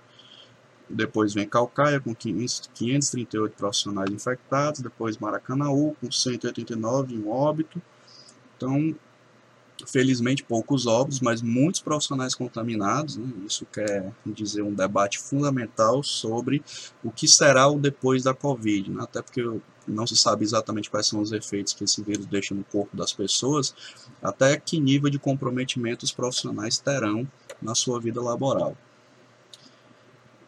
Depois 0.90 1.34
vem 1.34 1.48
Calcaia, 1.48 2.00
com 2.00 2.16
538 2.16 3.56
profissionais 3.56 4.10
infectados. 4.10 4.80
Depois 4.80 5.18
Maracanaú, 5.18 5.96
com 6.00 6.10
189 6.10 7.16
e 7.16 7.18
um 7.18 7.30
óbito. 7.30 7.82
Então, 8.56 8.96
felizmente 9.86 10.44
poucos 10.44 10.88
óbitos, 10.88 11.20
mas 11.20 11.42
muitos 11.42 11.82
profissionais 11.82 12.34
contaminados. 12.34 13.18
Né? 13.18 13.28
Isso 13.48 13.66
quer 13.66 14.12
dizer 14.26 14.62
um 14.62 14.74
debate 14.74 15.20
fundamental 15.20 16.02
sobre 16.04 16.64
o 17.04 17.12
que 17.12 17.28
será 17.28 17.68
o 17.68 17.80
depois 17.80 18.24
da 18.24 18.34
Covid, 18.34 18.90
né? 18.92 19.04
até 19.04 19.22
porque 19.22 19.44
não 19.88 20.06
se 20.06 20.18
sabe 20.18 20.44
exatamente 20.44 20.90
quais 20.90 21.08
são 21.08 21.22
os 21.22 21.32
efeitos 21.32 21.74
que 21.74 21.84
esse 21.84 22.04
vírus 22.04 22.26
deixa 22.26 22.54
no 22.54 22.64
corpo 22.64 22.96
das 22.98 23.14
pessoas, 23.14 23.74
até 24.22 24.58
que 24.60 24.80
nível 24.80 25.10
de 25.10 25.18
comprometimento 25.18 26.04
os 26.04 26.12
profissionais 26.12 26.78
terão 26.78 27.28
na 27.62 27.74
sua 27.74 28.00
vida 28.00 28.22
laboral. 28.22 28.76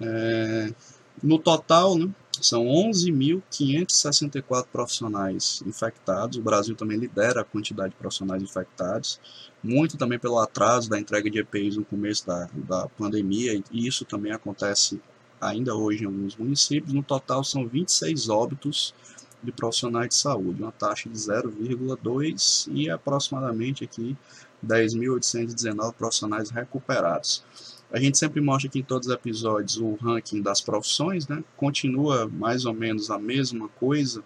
É, 0.01 0.73
no 1.21 1.37
total, 1.39 1.97
né, 1.97 2.09
são 2.45 2.65
11.564 2.65 4.67
profissionais 4.71 5.63
infectados. 5.65 6.37
O 6.37 6.41
Brasil 6.41 6.75
também 6.75 6.97
lidera 6.97 7.41
a 7.41 7.43
quantidade 7.43 7.91
de 7.91 7.95
profissionais 7.95 8.41
infectados, 8.41 9.19
muito 9.63 9.97
também 9.97 10.19
pelo 10.19 10.39
atraso 10.39 10.89
da 10.89 10.99
entrega 10.99 11.29
de 11.29 11.39
EPIs 11.39 11.77
no 11.77 11.85
começo 11.85 12.25
da, 12.25 12.49
da 12.53 12.87
pandemia, 12.89 13.61
e 13.71 13.87
isso 13.87 14.05
também 14.05 14.31
acontece 14.31 15.01
ainda 15.39 15.75
hoje 15.75 16.03
em 16.03 16.07
alguns 16.07 16.35
municípios. 16.35 16.93
No 16.93 17.03
total, 17.03 17.43
são 17.43 17.67
26 17.67 18.29
óbitos 18.29 18.93
de 19.41 19.51
profissionais 19.51 20.09
de 20.09 20.15
saúde, 20.15 20.61
uma 20.61 20.71
taxa 20.71 21.09
de 21.09 21.17
0,2 21.17 22.67
e 22.71 22.89
aproximadamente 22.89 23.83
aqui 23.83 24.17
10.819 24.65 25.93
profissionais 25.93 26.49
recuperados. 26.49 27.43
A 27.91 27.99
gente 27.99 28.19
sempre 28.19 28.39
mostra 28.39 28.69
aqui 28.69 28.79
em 28.79 28.83
todos 28.83 29.07
os 29.07 29.13
episódios 29.13 29.77
o 29.77 29.95
ranking 29.95 30.41
das 30.41 30.61
profissões, 30.61 31.27
né? 31.27 31.43
Continua 31.57 32.27
mais 32.27 32.65
ou 32.65 32.73
menos 32.73 33.09
a 33.09 33.17
mesma 33.17 33.67
coisa 33.67 34.23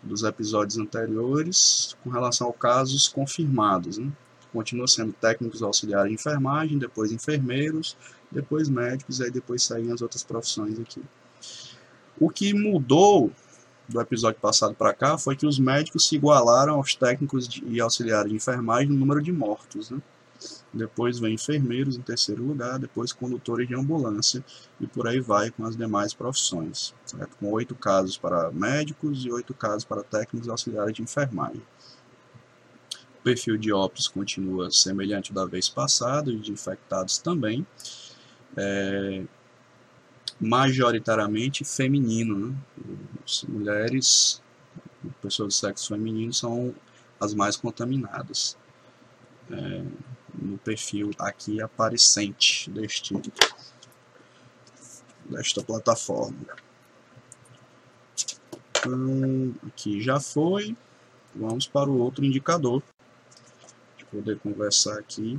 dos 0.00 0.22
episódios 0.22 0.78
anteriores 0.78 1.96
com 2.04 2.10
relação 2.10 2.46
aos 2.46 2.56
casos 2.56 3.08
confirmados, 3.08 3.98
né? 3.98 4.10
Continua 4.52 4.86
sendo 4.86 5.12
técnicos 5.12 5.62
auxiliares 5.62 6.08
de 6.08 6.14
enfermagem, 6.14 6.78
depois 6.78 7.10
enfermeiros, 7.10 7.96
depois 8.30 8.68
médicos, 8.68 9.18
e 9.18 9.24
aí 9.24 9.30
depois 9.30 9.64
saem 9.64 9.90
as 9.90 10.00
outras 10.00 10.22
profissões 10.22 10.78
aqui. 10.78 11.02
O 12.18 12.30
que 12.30 12.54
mudou 12.54 13.32
do 13.88 14.00
episódio 14.00 14.40
passado 14.40 14.74
para 14.74 14.94
cá 14.94 15.18
foi 15.18 15.36
que 15.36 15.46
os 15.46 15.58
médicos 15.58 16.06
se 16.06 16.14
igualaram 16.14 16.74
aos 16.74 16.94
técnicos 16.94 17.60
e 17.66 17.80
auxiliares 17.80 18.30
de 18.30 18.36
enfermagem 18.36 18.88
no 18.88 18.96
número 18.96 19.20
de 19.20 19.32
mortos, 19.32 19.90
né? 19.90 20.00
Depois 20.76 21.18
vem 21.18 21.34
enfermeiros 21.34 21.96
em 21.96 22.02
terceiro 22.02 22.44
lugar, 22.44 22.78
depois 22.78 23.12
condutores 23.12 23.66
de 23.66 23.74
ambulância 23.74 24.44
e 24.80 24.86
por 24.86 25.08
aí 25.08 25.20
vai 25.20 25.50
com 25.50 25.64
as 25.64 25.76
demais 25.76 26.12
profissões, 26.12 26.94
certo? 27.04 27.36
com 27.38 27.50
oito 27.52 27.74
casos 27.74 28.16
para 28.16 28.50
médicos 28.52 29.24
e 29.24 29.30
oito 29.30 29.54
casos 29.54 29.84
para 29.84 30.02
técnicos 30.02 30.48
auxiliares 30.48 30.94
de 30.94 31.02
enfermagem. 31.02 31.62
O 33.18 33.22
perfil 33.22 33.56
de 33.56 33.72
óbitos 33.72 34.06
continua 34.06 34.70
semelhante 34.70 35.32
da 35.32 35.44
vez 35.44 35.68
passada 35.68 36.30
e 36.30 36.38
de 36.38 36.52
infectados 36.52 37.18
também, 37.18 37.66
é, 38.56 39.24
majoritariamente 40.40 41.64
feminino. 41.64 42.38
Né? 42.48 42.56
As 43.24 43.42
mulheres, 43.44 44.42
pessoas 45.20 45.54
de 45.54 45.60
sexo 45.60 45.88
feminino 45.88 46.32
são 46.32 46.74
as 47.20 47.34
mais 47.34 47.56
contaminadas. 47.56 48.56
É, 49.50 49.82
no 50.40 50.58
perfil 50.58 51.10
aqui 51.18 51.60
aparecente 51.60 52.70
deste 52.70 53.14
desta 55.28 55.62
plataforma. 55.62 56.36
Então, 58.78 59.54
aqui 59.66 60.00
já 60.00 60.20
foi. 60.20 60.76
vamos 61.34 61.66
para 61.66 61.90
o 61.90 61.98
outro 61.98 62.24
indicador. 62.24 62.82
Para 63.96 64.06
poder 64.06 64.38
conversar 64.38 64.98
aqui. 64.98 65.38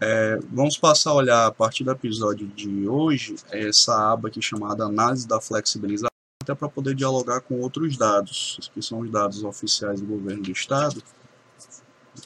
É, 0.00 0.38
vamos 0.50 0.78
passar 0.78 1.10
a 1.10 1.14
olhar 1.14 1.46
a 1.46 1.52
partir 1.52 1.84
do 1.84 1.90
episódio 1.90 2.46
de 2.48 2.88
hoje 2.88 3.36
essa 3.50 4.12
aba 4.12 4.28
aqui 4.28 4.40
chamada 4.40 4.84
Análise 4.84 5.28
da 5.28 5.42
Flexibilização, 5.42 6.08
até 6.42 6.54
para 6.54 6.70
poder 6.70 6.94
dialogar 6.94 7.42
com 7.42 7.60
outros 7.60 7.98
dados, 7.98 8.70
que 8.72 8.80
são 8.80 9.00
os 9.00 9.10
dados 9.10 9.44
oficiais 9.44 10.00
do 10.00 10.06
governo 10.06 10.42
do 10.42 10.52
estado. 10.52 11.02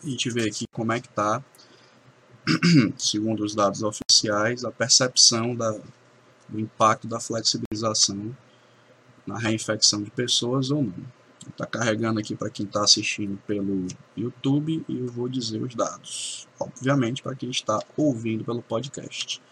A 0.02 0.08
gente 0.08 0.30
vê 0.30 0.48
aqui 0.48 0.66
como 0.72 0.92
é 0.92 1.00
que 1.00 1.08
está, 1.08 1.42
segundo 2.98 3.44
os 3.44 3.54
dados 3.54 3.82
oficiais, 3.82 4.64
a 4.64 4.70
percepção 4.70 5.54
da, 5.54 5.72
do 6.48 6.60
impacto 6.60 7.06
da 7.06 7.20
flexibilização 7.20 8.36
na 9.26 9.38
reinfecção 9.38 10.02
de 10.02 10.10
pessoas 10.10 10.70
ou 10.70 10.82
não. 10.82 11.24
Está 11.48 11.66
carregando 11.66 12.20
aqui 12.20 12.34
para 12.34 12.48
quem 12.48 12.64
está 12.64 12.82
assistindo 12.82 13.38
pelo 13.46 13.86
YouTube 14.16 14.84
e 14.88 14.98
eu 14.98 15.08
vou 15.08 15.28
dizer 15.28 15.62
os 15.62 15.74
dados. 15.74 16.48
Obviamente 16.58 17.22
para 17.22 17.34
quem 17.34 17.50
está 17.50 17.78
ouvindo 17.96 18.44
pelo 18.44 18.62
podcast. 18.62 19.42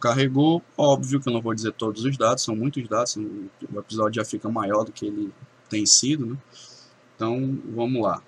Carregou, 0.00 0.62
óbvio 0.76 1.20
que 1.20 1.28
eu 1.28 1.32
não 1.32 1.40
vou 1.40 1.54
dizer 1.54 1.72
todos 1.72 2.04
os 2.04 2.16
dados, 2.16 2.44
são 2.44 2.54
muitos 2.54 2.86
dados, 2.88 3.16
o 3.16 3.78
episódio 3.78 4.14
já 4.14 4.24
fica 4.24 4.48
maior 4.48 4.84
do 4.84 4.92
que 4.92 5.06
ele 5.06 5.32
tem 5.68 5.84
sido, 5.84 6.26
né? 6.26 6.38
Então, 7.14 7.58
vamos 7.74 8.02
lá. 8.02 8.22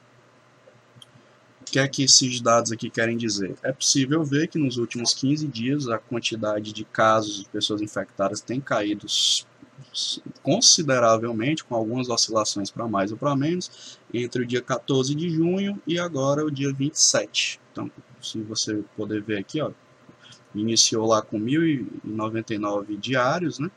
Que 1.71 1.79
é 1.79 1.87
que 1.87 2.03
esses 2.03 2.41
dados 2.41 2.73
aqui 2.73 2.89
querem 2.89 3.17
dizer? 3.17 3.55
É 3.63 3.73
possível 3.73 4.25
ver 4.25 4.49
que 4.49 4.59
nos 4.59 4.79
últimos 4.79 5.13
15 5.13 5.47
dias 5.47 5.89
a 5.89 5.99
quantidade 5.99 6.73
de 6.73 6.85
casos 6.85 7.41
de 7.41 7.49
pessoas 7.49 7.83
infectadas 7.83 8.41
tem 8.41 8.61
caído 8.61 9.07
consideravelmente, 10.43 11.65
com 11.65 11.75
algumas 11.75 12.09
oscilações 12.09 12.71
para 12.71 12.89
mais 12.89 13.13
ou 13.13 13.19
para 13.19 13.37
menos, 13.37 13.99
entre 14.13 14.43
o 14.43 14.47
dia 14.47 14.63
14 14.63 15.15
de 15.15 15.29
junho 15.31 15.81
e 15.87 15.99
agora 15.99 16.45
o 16.45 16.51
dia 16.51 16.73
27. 16.73 17.61
Então, 17.73 17.91
se 18.21 18.41
você 18.43 18.83
poder 18.97 19.23
ver 19.23 19.39
aqui, 19.39 19.61
ó, 19.61 19.71
iniciou 20.55 21.07
lá 21.07 21.23
com 21.23 21.39
1.099 21.39 22.99
diários, 22.99 23.59
né? 23.59 23.71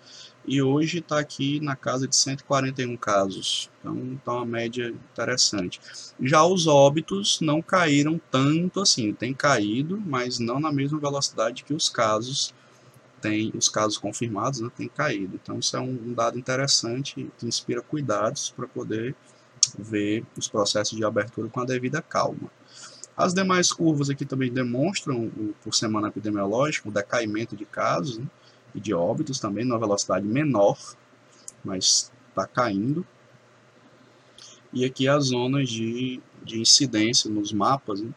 E 0.46 0.62
hoje 0.62 1.00
está 1.00 1.20
aqui 1.20 1.60
na 1.60 1.76
casa 1.76 2.08
de 2.08 2.16
141 2.16 2.98
casos. 2.98 3.70
Então 3.80 4.14
está 4.14 4.34
uma 4.34 4.46
média 4.46 4.90
interessante. 4.90 5.80
Já 6.20 6.44
os 6.44 6.68
óbitos 6.68 7.40
não 7.42 7.62
caíram 7.62 8.20
tanto 8.32 8.82
assim. 8.82 9.14
Tem 9.14 9.34
caído, 9.34 10.02
mas 10.06 10.40
não 10.40 10.60
na 10.60 10.72
mesma 10.72 11.00
velocidade 11.00 11.64
que 11.64 11.74
os 11.74 11.90
casos 11.90 12.54
tem 13.22 13.52
os 13.56 13.70
casos 13.70 13.98
confirmados 13.98 14.60
né, 14.60 14.70
tem 14.76 14.88
caído. 14.88 15.40
Então 15.42 15.60
isso 15.60 15.78
é 15.78 15.80
um, 15.80 16.14
dado 16.14 16.38
interessante 16.38 17.30
que 17.38 17.46
inspira 17.46 17.82
cuidados 17.82 18.50
para 18.50 18.68
poder 18.68 19.16
ver 19.78 20.26
os 20.36 20.48
processos 20.48 20.98
de 20.98 21.06
abertura 21.06 21.48
com 21.48 21.62
a 21.62 21.66
devida 21.66 22.02
calma. 22.02 22.52
As 23.16 23.34
demais 23.34 23.72
curvas 23.72 24.10
aqui 24.10 24.26
também 24.26 24.52
demonstram, 24.52 25.32
por 25.64 25.76
semana 25.76 26.08
epidemiológica, 26.08 26.90
o 26.90 26.92
decaimento 26.92 27.56
de 27.56 27.66
casos 27.66 28.18
né, 28.18 28.26
e 28.74 28.80
de 28.80 28.94
óbitos 28.94 29.40
também, 29.40 29.66
numa 29.66 29.80
velocidade 29.80 30.26
menor, 30.26 30.78
mas 31.64 32.12
está 32.30 32.46
caindo. 32.46 33.06
E 34.74 34.86
aqui 34.86 35.08
as 35.08 35.26
zonas 35.26 35.70
de, 35.70 36.22
de 36.44 36.60
incidência 36.60 37.30
nos 37.30 37.52
mapas, 37.52 38.02
né, 38.02 38.14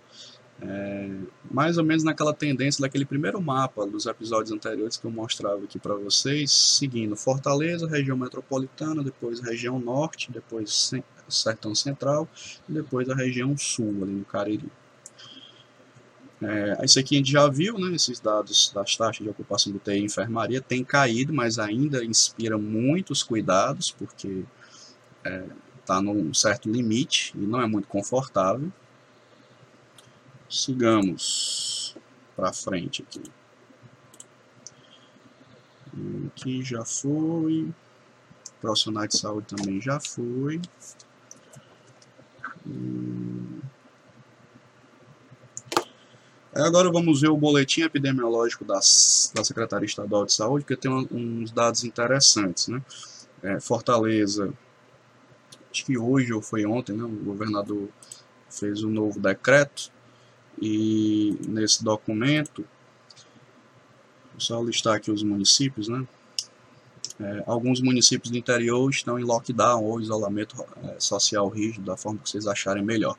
é, 0.62 1.10
mais 1.50 1.76
ou 1.78 1.84
menos 1.84 2.04
naquela 2.04 2.32
tendência 2.32 2.80
daquele 2.80 3.04
primeiro 3.04 3.40
mapa 3.40 3.84
dos 3.86 4.06
episódios 4.06 4.52
anteriores 4.52 4.96
que 4.96 5.04
eu 5.04 5.10
mostrava 5.10 5.64
aqui 5.64 5.78
para 5.78 5.94
vocês, 5.94 6.50
seguindo 6.50 7.16
Fortaleza, 7.16 7.88
região 7.88 8.16
metropolitana, 8.16 9.02
depois 9.02 9.40
região 9.40 9.78
norte, 9.78 10.30
depois 10.30 10.92
sertão 11.28 11.74
central 11.74 12.28
e 12.68 12.72
depois 12.72 13.10
a 13.10 13.14
região 13.14 13.56
sul, 13.58 14.02
ali 14.02 14.12
no 14.12 14.24
Cariri. 14.24 14.70
É, 16.42 16.84
isso 16.84 16.98
aqui 16.98 17.14
a 17.14 17.18
gente 17.18 17.30
já 17.30 17.48
viu, 17.48 17.78
né, 17.78 17.94
esses 17.94 18.20
dados 18.20 18.70
das 18.74 18.96
taxas 18.96 19.22
de 19.22 19.28
ocupação 19.28 19.72
do 19.72 19.78
TI 19.78 19.92
e 19.92 20.04
enfermaria 20.04 20.60
tem 20.60 20.84
caído, 20.84 21.32
mas 21.32 21.58
ainda 21.58 22.04
inspira 22.04 22.58
muitos 22.58 23.22
cuidados, 23.22 23.90
porque 23.90 24.44
está 25.18 25.30
é, 25.30 25.46
tá 25.86 26.02
num 26.02 26.34
certo 26.34 26.70
limite 26.70 27.32
e 27.34 27.46
não 27.46 27.60
é 27.60 27.66
muito 27.66 27.88
confortável. 27.88 28.70
Sigamos 30.48 31.96
para 32.36 32.52
frente 32.52 33.02
aqui. 33.02 33.22
Aqui 36.28 36.62
já 36.62 36.84
foi. 36.84 37.72
Profissional 38.60 39.06
de 39.06 39.18
saúde 39.18 39.46
também 39.54 39.80
já 39.80 40.00
foi. 40.00 40.60
Hum. 42.66 43.33
Agora 46.54 46.90
vamos 46.90 47.20
ver 47.20 47.28
o 47.28 47.36
boletim 47.36 47.82
epidemiológico 47.82 48.64
das, 48.64 49.32
da 49.34 49.42
Secretaria 49.42 49.86
Estadual 49.86 50.24
de 50.24 50.32
Saúde, 50.32 50.64
porque 50.64 50.80
tem 50.80 50.90
uns 50.90 51.50
dados 51.50 51.82
interessantes. 51.82 52.68
Né? 52.68 52.80
É, 53.42 53.60
Fortaleza, 53.60 54.52
acho 55.70 55.84
que 55.84 55.98
hoje 55.98 56.32
ou 56.32 56.40
foi 56.40 56.64
ontem, 56.64 56.92
né, 56.92 57.02
o 57.02 57.08
governador 57.08 57.88
fez 58.48 58.84
um 58.84 58.90
novo 58.90 59.18
decreto 59.18 59.90
e 60.62 61.36
nesse 61.48 61.82
documento, 61.82 62.64
só 64.38 64.62
listar 64.62 64.96
aqui 64.96 65.10
os 65.10 65.22
municípios, 65.22 65.88
né? 65.88 66.06
É, 67.20 67.44
alguns 67.46 67.80
municípios 67.80 68.30
do 68.30 68.38
interior 68.38 68.90
estão 68.90 69.18
em 69.18 69.22
lockdown 69.22 69.84
ou 69.84 70.00
isolamento 70.00 70.56
é, 70.82 70.98
social 70.98 71.48
rígido, 71.48 71.84
da 71.84 71.96
forma 71.96 72.18
que 72.18 72.28
vocês 72.28 72.46
acharem 72.46 72.84
melhor. 72.84 73.16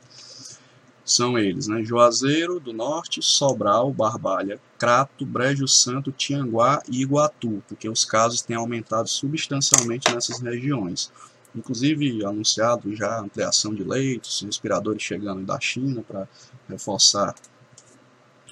São 1.05 1.37
eles, 1.37 1.67
né? 1.67 1.83
Juazeiro 1.83 2.59
do 2.59 2.73
Norte, 2.73 3.21
Sobral, 3.21 3.93
Barbalha, 3.93 4.59
Crato, 4.77 5.25
Brejo 5.25 5.67
Santo, 5.67 6.11
Tianguá 6.11 6.81
e 6.89 7.01
Iguatu, 7.01 7.63
porque 7.67 7.87
os 7.87 8.03
casos 8.03 8.41
têm 8.41 8.55
aumentado 8.55 9.07
substancialmente 9.07 10.11
nessas 10.13 10.41
regiões 10.41 11.11
inclusive 11.55 12.25
anunciado 12.25 12.93
já 12.95 13.19
ampliação 13.19 13.73
de 13.73 13.83
leitos, 13.83 14.41
respiradores 14.41 15.01
chegando 15.01 15.45
da 15.45 15.59
China 15.59 16.03
para 16.05 16.27
reforçar 16.67 17.33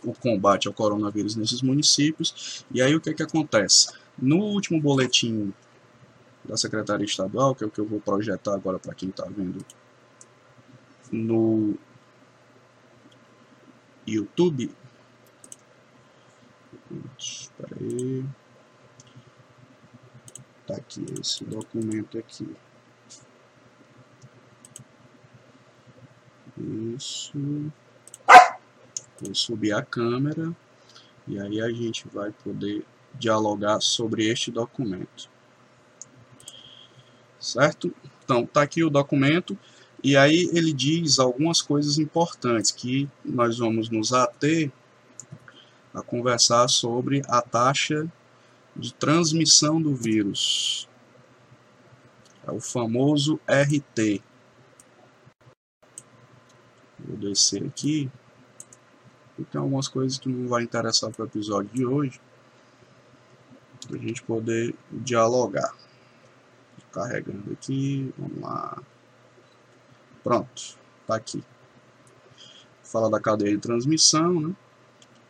o 0.04 0.14
combate 0.14 0.68
ao 0.68 0.74
coronavírus 0.74 1.36
nesses 1.36 1.62
municípios. 1.62 2.66
E 2.72 2.82
aí 2.82 2.96
o 2.96 3.02
que, 3.02 3.10
é 3.10 3.14
que 3.14 3.24
acontece? 3.24 3.90
No 4.18 4.38
último 4.38 4.82
boletim 4.82 5.54
da 6.44 6.58
Secretaria 6.58 7.06
Estadual, 7.06 7.56
que 7.56 7.64
é 7.64 7.68
o 7.68 7.70
que 7.70 7.80
eu 7.80 7.86
vou 7.86 8.00
projetar 8.00 8.54
agora 8.54 8.80
para 8.80 8.94
quem 8.94 9.10
está 9.10 9.26
vendo 9.26 9.66
no 11.12 11.76
YouTube. 14.08 14.72
Espera 17.18 17.76
aí. 17.80 18.26
Tá 20.68 20.76
aqui 20.76 21.06
esse 21.20 21.44
documento 21.44 22.18
aqui. 22.18 22.56
Isso. 26.96 27.72
Vou 29.20 29.34
subir 29.34 29.74
a 29.74 29.82
câmera 29.82 30.56
e 31.28 31.40
aí 31.40 31.62
a 31.62 31.70
gente 31.70 32.08
vai 32.08 32.32
poder 32.32 32.86
dialogar 33.14 33.80
sobre 33.82 34.28
este 34.28 34.52
documento. 34.52 35.30
Certo? 37.40 37.94
Então, 38.24 38.46
tá 38.46 38.62
aqui 38.62 38.84
o 38.84 38.90
documento 38.90 39.58
e 40.04 40.18
aí 40.18 40.50
ele 40.54 40.74
diz 40.74 41.18
algumas 41.18 41.62
coisas 41.62 41.98
importantes 41.98 42.72
que 42.72 43.10
nós 43.24 43.58
vamos 43.58 43.90
nos 43.90 44.12
ater 44.12 44.72
a 45.94 46.02
conversar 46.02 46.68
sobre 46.68 47.22
a 47.28 47.42
taxa 47.42 48.12
de 48.76 48.94
transmissão 48.94 49.82
do 49.82 49.96
vírus. 49.96 50.90
É 52.46 52.52
o 52.52 52.60
famoso 52.60 53.40
RT, 53.48 54.22
Vou 57.06 57.18
descer 57.18 57.66
aqui. 57.66 58.10
E 59.38 59.44
tem 59.44 59.60
algumas 59.60 59.88
coisas 59.88 60.18
que 60.18 60.30
não 60.30 60.48
vai 60.48 60.64
interessar 60.64 61.12
para 61.12 61.24
o 61.24 61.28
episódio 61.28 61.70
de 61.74 61.86
hoje. 61.86 62.20
Para 63.88 63.98
a 63.98 64.00
gente 64.00 64.24
poder 64.24 64.74
dialogar. 64.92 65.76
Carregando 66.92 67.52
aqui. 67.52 68.14
Vamos 68.18 68.42
lá. 68.42 68.82
Pronto. 70.24 70.78
Tá 71.06 71.16
aqui. 71.16 71.44
Fala 72.84 73.10
da 73.10 73.20
cadeia 73.20 73.52
de 73.52 73.58
transmissão, 73.58 74.40
né? 74.40 74.56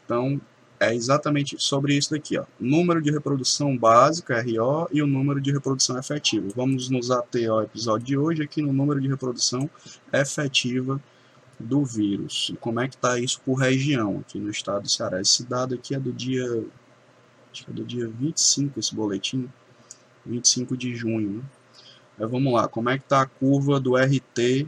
Então, 0.06 0.40
é 0.80 0.94
exatamente 0.94 1.56
sobre 1.60 1.96
isso 1.96 2.12
daqui, 2.12 2.38
ó. 2.38 2.46
Número 2.60 3.02
de 3.02 3.10
reprodução 3.10 3.78
básica, 3.78 4.42
RO, 4.42 4.88
e 4.92 5.02
o 5.02 5.08
número 5.08 5.40
de 5.40 5.52
reprodução 5.52 5.98
efetiva. 5.98 6.48
Vamos 6.56 6.90
nos 6.90 7.10
ater 7.10 7.50
ao 7.50 7.62
episódio 7.62 8.06
de 8.06 8.18
hoje 8.18 8.44
aqui 8.44 8.62
no 8.62 8.74
número 8.74 9.00
de 9.00 9.08
reprodução 9.08 9.70
efetiva 10.12 11.02
do 11.60 11.86
vírus. 11.86 12.52
E 12.54 12.58
como 12.58 12.80
é 12.82 12.88
que 12.88 12.96
está 12.96 13.18
isso 13.18 13.40
por 13.42 13.56
região 13.56 14.20
aqui 14.20 14.40
no 14.40 14.50
estado 14.50 14.84
do 14.84 14.90
Ceará? 14.90 15.22
Esse 15.22 15.46
dado 15.46 15.76
aqui 15.76 15.96
é 15.96 16.00
do 16.00 16.12
dia, 16.12 16.46
acho 17.52 17.64
que 17.64 17.72
é 17.72 17.74
do 17.74 17.86
dia 17.86 18.08
25, 18.08 18.80
esse 18.80 18.94
boletim, 18.94 19.50
25 20.26 20.76
de 20.76 20.94
junho. 20.94 21.46
Né? 22.18 22.26
Vamos 22.28 22.52
lá, 22.54 22.68
como 22.68 22.90
é 22.90 22.98
que 22.98 23.06
está 23.06 23.22
a 23.22 23.26
curva 23.26 23.80
do 23.80 23.96
RT 23.96 24.68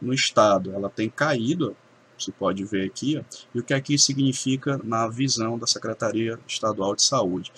no 0.00 0.12
estado? 0.12 0.72
Ela 0.72 0.88
tem 0.88 1.08
caído, 1.08 1.76
você 2.18 2.32
pode 2.32 2.64
ver 2.64 2.86
aqui, 2.86 3.22
e 3.54 3.58
o 3.58 3.64
que 3.64 3.94
isso 3.94 4.06
significa 4.06 4.80
na 4.82 5.08
visão 5.08 5.58
da 5.58 5.66
Secretaria 5.66 6.38
Estadual 6.46 6.94
de 6.94 7.02
Saúde? 7.02 7.52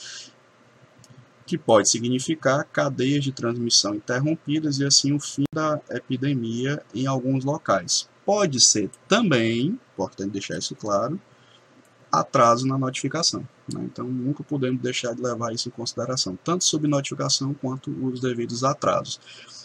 Que 1.46 1.58
pode 1.58 1.88
significar 1.88 2.64
cadeias 2.64 3.24
de 3.24 3.32
transmissão 3.32 3.94
interrompidas 3.94 4.78
e 4.78 4.84
assim 4.84 5.12
o 5.12 5.20
fim 5.20 5.44
da 5.52 5.80
epidemia 5.90 6.82
em 6.94 7.06
alguns 7.06 7.44
locais. 7.44 8.08
Pode 8.24 8.60
ser 8.60 8.88
também, 9.08 9.78
importante 9.94 10.30
deixar 10.30 10.58
isso 10.58 10.76
claro, 10.76 11.20
atraso 12.10 12.66
na 12.66 12.78
notificação. 12.78 13.46
Né? 13.72 13.84
Então, 13.84 14.06
nunca 14.06 14.42
podemos 14.42 14.80
deixar 14.80 15.14
de 15.14 15.22
levar 15.22 15.52
isso 15.52 15.68
em 15.68 15.72
consideração, 15.72 16.38
tanto 16.42 16.64
subnotificação 16.64 17.54
quanto 17.54 17.90
os 18.04 18.20
devidos 18.20 18.64
atrasos. 18.64 19.20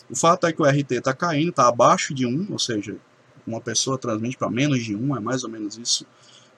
O 0.10 0.16
fato 0.16 0.48
é 0.48 0.54
que 0.54 0.62
o 0.62 0.66
RT 0.66 0.92
está 0.92 1.14
caindo, 1.14 1.50
está 1.50 1.68
abaixo 1.68 2.14
de 2.14 2.26
1, 2.26 2.48
ou 2.52 2.60
seja, 2.60 2.98
uma 3.46 3.62
pessoa 3.62 3.98
transmite 3.98 4.38
para 4.38 4.50
menos 4.50 4.84
de 4.84 4.96
1, 4.96 5.18
é 5.18 5.20
mais 5.20 5.44
ou 5.44 5.50
menos 5.50 5.78
isso 5.78 6.06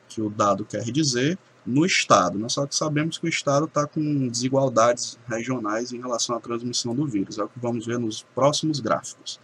que 0.07 0.21
o 0.21 0.29
dado 0.29 0.65
quer 0.65 0.83
dizer, 0.83 1.37
no 1.65 1.85
estado. 1.85 2.37
Né? 2.39 2.49
Só 2.49 2.65
que 2.65 2.75
sabemos 2.75 3.17
que 3.17 3.25
o 3.25 3.29
estado 3.29 3.65
está 3.65 3.85
com 3.85 4.27
desigualdades 4.27 5.19
regionais 5.27 5.91
em 5.91 5.99
relação 5.99 6.35
à 6.35 6.39
transmissão 6.39 6.95
do 6.95 7.05
vírus, 7.05 7.37
é 7.37 7.43
o 7.43 7.47
que 7.47 7.59
vamos 7.59 7.85
ver 7.85 7.99
nos 7.99 8.23
próximos 8.35 8.79
gráficos. 8.79 9.39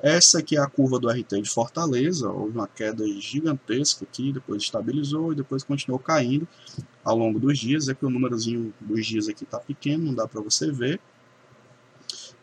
Essa 0.00 0.38
aqui 0.38 0.56
é 0.56 0.60
a 0.60 0.66
curva 0.66 0.98
do 0.98 1.08
RT 1.08 1.40
de 1.42 1.48
Fortaleza, 1.48 2.28
houve 2.28 2.56
uma 2.56 2.68
queda 2.68 3.06
gigantesca 3.20 4.04
aqui, 4.04 4.32
depois 4.32 4.62
estabilizou 4.62 5.32
e 5.32 5.36
depois 5.36 5.62
continuou 5.62 5.98
caindo 5.98 6.46
ao 7.02 7.16
longo 7.16 7.38
dos 7.38 7.58
dias. 7.58 7.88
É 7.88 7.94
que 7.94 8.04
o 8.04 8.10
númerozinho 8.10 8.74
dos 8.80 9.06
dias 9.06 9.28
aqui 9.28 9.44
está 9.44 9.58
pequeno, 9.58 10.04
não 10.04 10.14
dá 10.14 10.28
para 10.28 10.42
você 10.42 10.70
ver. 10.70 11.00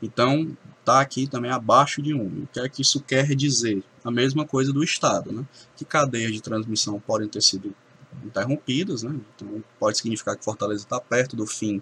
Então, 0.02 0.58
está 0.80 1.00
aqui 1.00 1.28
também 1.28 1.52
abaixo 1.52 2.02
de 2.02 2.14
1. 2.14 2.26
O 2.26 2.48
que 2.48 2.60
é 2.60 2.68
que 2.68 2.82
isso 2.82 3.00
quer 3.02 3.36
dizer? 3.36 3.84
A 4.04 4.10
mesma 4.10 4.46
coisa 4.46 4.74
do 4.74 4.84
estado, 4.84 5.32
né? 5.32 5.46
que 5.76 5.86
cadeias 5.86 6.32
de 6.32 6.42
transmissão 6.42 7.00
podem 7.00 7.28
ter 7.28 7.42
sido 7.42 7.76
interrompidas, 8.26 9.04
né? 9.04 9.16
então 9.36 9.64
pode 9.80 9.98
significar 9.98 10.36
que 10.36 10.44
Fortaleza 10.44 10.84
está 10.84 11.00
perto 11.00 11.36
do 11.36 11.46
fim 11.46 11.82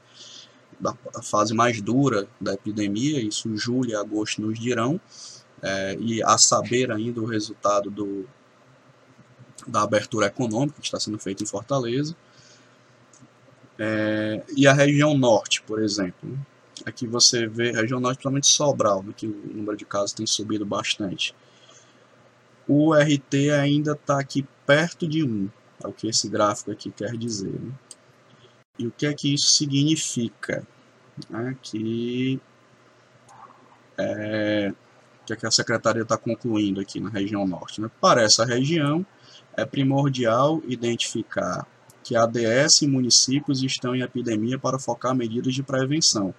da 0.80 0.94
fase 1.22 1.54
mais 1.54 1.82
dura 1.82 2.28
da 2.40 2.54
epidemia, 2.54 3.22
isso 3.22 3.56
julho 3.58 3.92
e 3.92 3.96
agosto 3.96 4.42
nos 4.42 4.58
dirão, 4.58 5.00
é, 5.62 5.96
e 6.00 6.24
a 6.24 6.38
saber 6.38 6.92
ainda 6.92 7.22
o 7.22 7.26
resultado 7.26 7.90
do, 7.90 8.28
da 9.68 9.84
abertura 9.84 10.28
econômica 10.28 10.80
que 10.80 10.86
está 10.88 11.00
sendo 11.00 11.20
feita 11.20 11.44
em 11.44 11.46
Fortaleza. 11.46 12.16
É, 13.78 14.44
e 14.56 14.68
a 14.68 14.74
região 14.74 15.18
norte, 15.18 15.62
por 15.62 15.82
exemplo. 15.82 16.38
Aqui 16.86 17.06
você 17.08 17.48
vê, 17.48 17.72
a 17.72 17.82
região 17.82 18.00
norte, 18.00 18.18
principalmente 18.18 18.48
Sobral, 18.48 19.04
né, 19.04 19.14
que 19.16 19.28
o 19.28 19.54
número 19.54 19.78
de 19.78 19.86
casos 19.86 20.14
tem 20.14 20.26
subido 20.26 20.66
bastante. 20.66 21.36
O 22.68 22.94
RT 22.94 23.52
ainda 23.60 23.94
está 23.94 24.20
aqui 24.20 24.46
perto 24.66 25.08
de 25.08 25.24
1, 25.24 25.50
é 25.84 25.88
o 25.88 25.92
que 25.92 26.08
esse 26.08 26.30
gráfico 26.30 26.72
aqui 26.72 26.92
quer 26.92 27.18
dizer. 27.18 27.52
Né? 27.52 27.72
E 28.78 28.88
o 28.88 28.92
que 28.92 29.06
é 29.06 29.14
que 29.14 29.34
isso 29.34 29.52
significa? 29.52 30.66
É 31.34 31.56
que 31.62 32.40
é, 33.98 34.74
que, 35.30 35.34
é 35.34 35.36
que 35.36 35.46
a 35.46 35.52
secretaria 35.52 36.02
está 36.02 36.18
concluindo 36.18 36.82
aqui 36.82 37.00
na 37.00 37.10
região 37.10 37.46
norte. 37.46 37.80
Né? 37.80 37.90
Para 38.02 38.24
essa 38.24 38.44
região, 38.44 39.06
é 39.56 39.64
primordial 39.64 40.62
identificar 40.68 41.68
que 42.04 42.16
ADS 42.16 42.82
e 42.82 42.88
municípios 42.88 43.62
estão 43.62 43.96
em 43.96 44.02
epidemia 44.02 44.58
para 44.58 44.80
focar 44.80 45.14
medidas 45.14 45.54
de 45.54 45.62
prevenção, 45.62 46.34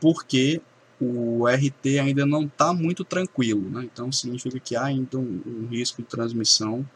porque 0.00 0.60
o 1.00 1.46
RT 1.48 1.98
ainda 2.00 2.24
não 2.24 2.44
está 2.44 2.72
muito 2.72 3.04
tranquilo, 3.04 3.68
né? 3.70 3.88
então 3.90 4.12
significa 4.12 4.60
que 4.60 4.76
há 4.76 4.84
ainda 4.84 5.18
um, 5.18 5.42
um 5.44 5.66
risco 5.68 6.02
de 6.02 6.08
transmissão 6.08 6.88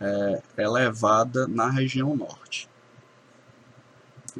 é, 0.00 0.42
elevada 0.58 1.48
na 1.48 1.68
região 1.68 2.14
norte. 2.14 2.68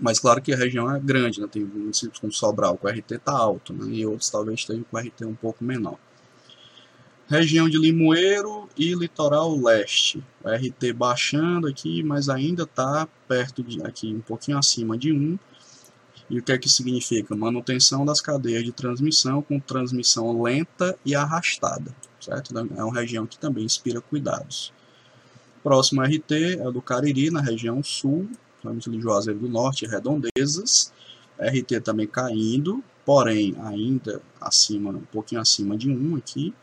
Mas 0.00 0.18
claro 0.18 0.40
que 0.40 0.52
a 0.52 0.56
região 0.56 0.90
é 0.90 0.98
grande, 0.98 1.40
né? 1.40 1.46
tem 1.50 1.62
municípios 1.62 2.18
como 2.18 2.32
Sobral, 2.32 2.78
que 2.78 2.86
o 2.86 2.88
RT 2.88 3.12
está 3.12 3.32
alto, 3.32 3.72
né? 3.72 3.92
e 3.92 4.06
outros 4.06 4.30
talvez 4.30 4.64
tenham 4.64 4.84
com 4.84 4.96
o 4.96 5.00
RT 5.00 5.24
um 5.24 5.34
pouco 5.34 5.62
menor. 5.62 5.98
Região 7.28 7.68
de 7.68 7.78
Limoeiro 7.78 8.68
e 8.76 8.92
litoral 8.92 9.56
leste. 9.56 10.24
O 10.42 10.48
RT 10.48 10.92
baixando 10.92 11.68
aqui, 11.68 12.02
mas 12.02 12.28
ainda 12.28 12.64
está 12.64 13.06
perto 13.28 13.62
de 13.62 13.80
aqui, 13.84 14.12
um 14.12 14.20
pouquinho 14.20 14.58
acima 14.58 14.98
de 14.98 15.12
1. 15.12 15.38
E 16.28 16.38
o 16.38 16.42
que 16.42 16.50
é 16.50 16.58
que 16.58 16.68
significa? 16.68 17.36
Manutenção 17.36 18.04
das 18.04 18.20
cadeias 18.20 18.64
de 18.64 18.72
transmissão 18.72 19.42
com 19.42 19.60
transmissão 19.60 20.42
lenta 20.42 20.98
e 21.04 21.14
arrastada. 21.14 21.94
Certo? 22.20 22.56
É 22.58 22.82
uma 22.82 22.94
região 22.94 23.26
que 23.26 23.38
também 23.38 23.64
inspira 23.64 24.00
cuidados. 24.00 24.72
Próximo 25.62 26.02
RT 26.02 26.32
é 26.32 26.70
do 26.72 26.82
Cariri, 26.82 27.30
na 27.30 27.40
região 27.40 27.82
sul, 27.82 28.28
Ramos 28.62 28.84
de 28.84 29.00
Juazeiro 29.00 29.40
do 29.40 29.48
Norte, 29.48 29.86
Redondezas, 29.86 30.92
RT 31.38 31.80
também 31.82 32.06
caindo, 32.06 32.82
porém 33.04 33.54
ainda 33.62 34.20
acima, 34.40 34.90
um 34.90 35.00
pouquinho 35.00 35.40
acima 35.40 35.76
de 35.76 35.90
1 35.90 36.16
aqui. 36.16 36.54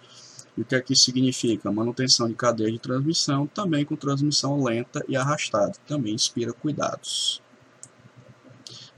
E 0.56 0.62
o 0.62 0.66
que 0.66 0.76
aqui 0.76 0.96
significa? 0.96 1.72
Manutenção 1.72 2.28
de 2.28 2.34
cadeia 2.34 2.72
de 2.72 2.80
transmissão, 2.80 3.46
também 3.48 3.86
com 3.86 3.96
transmissão 3.96 4.64
lenta 4.64 5.04
e 5.08 5.16
arrastada, 5.16 5.74
também 5.88 6.14
inspira 6.14 6.54
cuidados. 6.54 7.42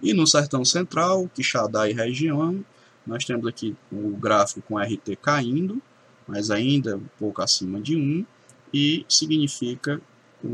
E 0.01 0.13
no 0.13 0.25
Sertão 0.25 0.63
Central, 0.63 1.29
Quixadá 1.33 1.89
e 1.89 1.93
região, 1.93 2.63
nós 3.05 3.25
temos 3.25 3.45
aqui 3.47 3.75
o 3.91 4.15
gráfico 4.15 4.61
com 4.61 4.77
RT 4.77 5.17
caindo, 5.21 5.81
mas 6.25 6.49
ainda 6.49 6.95
um 6.95 7.07
pouco 7.17 7.41
acima 7.41 7.81
de 7.81 7.97
1, 7.97 8.25
e 8.73 9.05
significa 9.09 9.99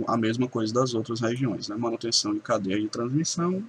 a 0.07 0.17
mesma 0.17 0.47
coisa 0.47 0.73
das 0.73 0.93
outras 0.93 1.21
regiões, 1.21 1.67
né? 1.67 1.75
manutenção 1.75 2.33
de 2.33 2.39
cadeia 2.39 2.79
de 2.79 2.87
transmissão 2.87 3.63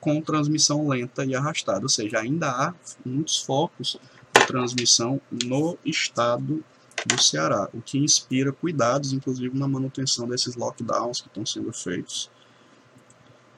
com 0.00 0.20
transmissão 0.20 0.86
lenta 0.88 1.24
e 1.24 1.34
arrastada, 1.34 1.82
ou 1.82 1.88
seja, 1.88 2.20
ainda 2.20 2.50
há 2.50 2.74
muitos 3.04 3.38
focos 3.38 3.98
de 4.34 4.46
transmissão 4.46 5.20
no 5.30 5.76
estado 5.84 6.64
do 7.06 7.22
Ceará, 7.22 7.68
o 7.72 7.80
que 7.80 7.98
inspira 7.98 8.52
cuidados, 8.52 9.12
inclusive 9.12 9.56
na 9.58 9.66
manutenção 9.66 10.28
desses 10.28 10.54
lockdowns 10.54 11.20
que 11.20 11.28
estão 11.28 11.44
sendo 11.44 11.72
feitos, 11.72 12.30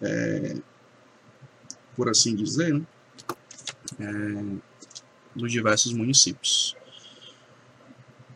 é, 0.00 0.56
por 1.94 2.08
assim 2.08 2.34
dizer, 2.34 2.74
né? 2.74 2.86
é, 3.98 4.60
nos 5.34 5.52
diversos 5.52 5.92
municípios. 5.92 6.76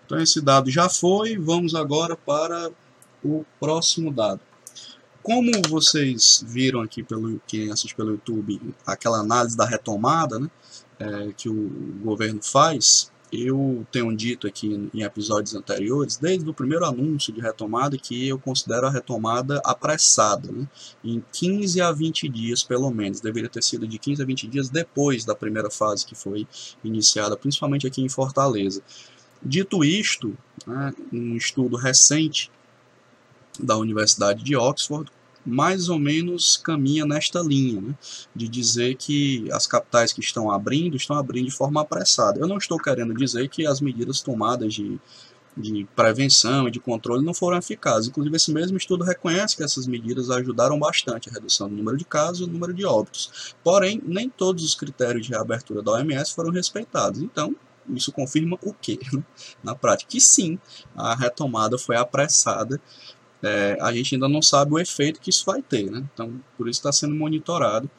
Então 0.05 0.21
esse 0.21 0.41
dado 0.41 0.71
já 0.71 0.89
foi, 0.89 1.39
vamos 1.39 1.75
agora 1.75 2.17
para 2.17 2.71
o 3.25 3.45
próximo 3.59 4.13
dado. 4.13 4.41
Como 5.23 5.51
vocês 5.69 6.45
viram 6.47 6.83
aqui, 6.83 7.03
pelo 7.03 7.41
quem 7.47 7.71
assiste 7.73 7.95
pelo 7.95 8.11
YouTube, 8.11 8.61
aquela 8.87 9.21
análise 9.21 9.57
da 9.57 9.65
retomada 9.65 10.39
né, 10.39 10.51
é, 10.99 11.33
que 11.35 11.49
o 11.49 11.71
governo 12.03 12.43
faz, 12.43 13.11
eu 13.33 13.87
tenho 13.91 14.15
dito 14.15 14.47
aqui 14.47 14.89
em 14.93 15.03
episódios 15.03 15.55
anteriores, 15.55 16.17
desde 16.17 16.49
o 16.49 16.55
primeiro 16.55 16.85
anúncio 16.85 17.33
de 17.33 17.41
retomada, 17.41 17.97
que 17.97 18.29
eu 18.29 18.39
considero 18.39 18.87
a 18.87 18.91
retomada 18.91 19.61
apressada, 19.65 20.53
né? 20.53 20.69
em 21.03 21.25
15 21.33 21.81
a 21.81 21.91
20 21.91 22.29
dias 22.29 22.63
pelo 22.63 22.91
menos, 22.91 23.21
deveria 23.21 23.49
ter 23.49 23.63
sido 23.63 23.89
de 23.89 23.99
15 23.99 24.23
a 24.23 24.27
20 24.27 24.47
dias 24.47 24.69
depois 24.69 25.25
da 25.25 25.35
primeira 25.35 25.71
fase 25.71 26.07
que 26.07 26.15
foi 26.15 26.47
iniciada, 26.85 27.37
principalmente 27.37 27.87
aqui 27.87 28.03
em 28.03 28.09
Fortaleza. 28.09 28.83
Dito 29.43 29.85
isto, 29.85 30.37
né, 30.67 30.95
um 31.13 31.37
estudo 31.37 31.77
recente 31.77 32.51
da 33.59 33.77
Universidade 33.77 34.43
de 34.43 34.57
Oxford 34.57 35.11
mais 35.45 35.89
ou 35.89 35.99
menos 35.99 36.57
caminha 36.57 37.05
nesta 37.05 37.41
linha, 37.41 37.81
né, 37.81 37.95
de 38.35 38.49
dizer 38.49 38.97
que 38.97 39.47
as 39.53 39.67
capitais 39.67 40.13
que 40.13 40.21
estão 40.21 40.51
abrindo, 40.51 40.97
estão 40.97 41.17
abrindo 41.17 41.47
de 41.47 41.55
forma 41.55 41.83
apressada. 41.83 42.41
Eu 42.41 42.49
não 42.49 42.57
estou 42.57 42.79
querendo 42.79 43.15
dizer 43.15 43.49
que 43.49 43.67
as 43.67 43.81
medidas 43.81 44.23
tomadas 44.23 44.73
de, 44.73 44.99
de 45.57 45.87
prevenção 45.95 46.67
e 46.67 46.71
de 46.71 46.81
controle 46.81 47.25
não 47.25 47.35
foram 47.35 47.59
eficazes. 47.59 48.09
Inclusive, 48.09 48.37
esse 48.37 48.53
mesmo 48.53 48.77
estudo 48.77 49.05
reconhece 49.05 49.57
que 49.57 49.63
essas 49.63 49.87
medidas 49.87 50.31
ajudaram 50.31 50.79
bastante 50.79 51.29
a 51.29 51.33
redução 51.33 51.69
do 51.69 51.77
número 51.77 51.97
de 51.97 52.05
casos 52.05 52.41
e 52.41 52.47
do 52.47 52.53
número 52.53 52.73
de 52.73 52.87
óbitos. 52.87 53.55
Porém, 53.63 54.01
nem 54.05 54.31
todos 54.31 54.65
os 54.65 54.75
critérios 54.75 55.27
de 55.27 55.33
reabertura 55.33 55.83
da 55.83 55.93
OMS 55.93 56.35
foram 56.35 56.51
respeitados. 56.51 57.21
Então, 57.21 57.55
isso 57.95 58.11
confirma 58.13 58.59
o 58.63 58.73
quê? 58.73 58.99
Na 59.63 59.75
prática, 59.75 60.11
que 60.11 60.21
sim, 60.21 60.59
a 60.97 61.15
retomada 61.15 61.77
foi 61.77 61.97
apressada 61.97 62.81
é, 63.45 63.77
a 63.81 63.93
gente 63.93 64.15
ainda 64.15 64.29
não 64.29 64.43
sabe 64.43 64.73
o 64.73 64.79
efeito 64.79 65.21
que 65.21 65.31
isso 65.31 65.45
vai 65.45 65.63
ter, 65.63 65.91
né? 65.91 66.05
Então, 66.13 66.41
por 66.57 66.69
isso 66.69 66.81
está 66.81 66.93
sendo 66.93 67.15
monitorado, 67.15 67.91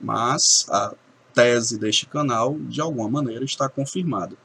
mas 0.00 0.66
a 0.70 0.94
tese 1.32 1.78
deste 1.78 2.06
canal, 2.06 2.56
de 2.58 2.80
alguma 2.80 3.08
maneira, 3.08 3.44
está 3.44 3.68
confirmada. 3.68 4.36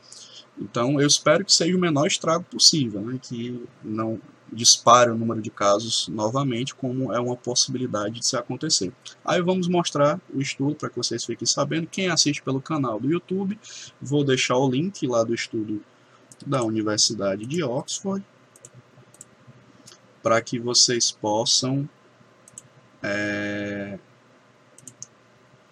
Então, 0.59 0.99
eu 0.99 1.07
espero 1.07 1.45
que 1.45 1.53
seja 1.53 1.75
o 1.75 1.79
menor 1.79 2.07
estrago 2.07 2.43
possível, 2.43 3.01
né? 3.01 3.19
que 3.21 3.63
não, 3.83 4.19
dispare 4.51 5.11
o 5.11 5.17
número 5.17 5.41
de 5.41 5.49
casos 5.49 6.07
novamente, 6.07 6.75
como 6.75 7.13
é 7.13 7.19
uma 7.19 7.35
possibilidade 7.35 8.19
de 8.19 8.27
se 8.27 8.35
acontecer. 8.35 8.91
Aí 9.23 9.41
vamos 9.41 9.67
mostrar 9.67 10.19
o 10.33 10.41
estudo 10.41 10.75
para 10.75 10.89
que 10.89 10.97
vocês 10.97 11.23
fiquem 11.23 11.45
sabendo. 11.45 11.87
Quem 11.87 12.09
assiste 12.09 12.41
pelo 12.41 12.61
canal 12.61 12.99
do 12.99 13.09
YouTube, 13.09 13.59
vou 14.01 14.23
deixar 14.23 14.57
o 14.57 14.69
link 14.69 15.05
lá 15.07 15.23
do 15.23 15.33
estudo 15.33 15.81
da 16.45 16.63
Universidade 16.63 17.45
de 17.45 17.63
Oxford, 17.63 18.23
para 20.21 20.41
que 20.41 20.60
vocês 20.60 21.12
possam 21.12 21.89
é, 23.01 23.97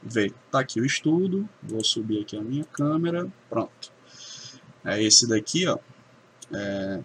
ver. 0.01 0.33
Tá 0.51 0.59
aqui 0.59 0.79
o 0.79 0.85
estudo, 0.85 1.47
vou 1.61 1.83
subir 1.83 2.21
aqui 2.21 2.37
a 2.37 2.41
minha 2.41 2.65
câmera, 2.65 3.27
pronto. 3.49 3.91
É 4.83 5.01
esse 5.01 5.27
daqui, 5.27 5.67
ó. 5.67 5.77
É, 6.53 7.03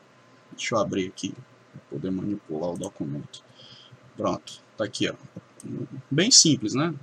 deixa 0.53 0.75
eu 0.75 0.79
abrir 0.79 1.09
aqui, 1.09 1.35
para 1.73 1.81
poder 1.91 2.11
manipular 2.11 2.71
o 2.71 2.79
documento. 2.79 3.43
Pronto, 4.17 4.63
tá 4.77 4.85
aqui, 4.85 5.09
ó. 5.09 5.15
Bem 6.11 6.31
simples, 6.31 6.75
né? 6.75 6.95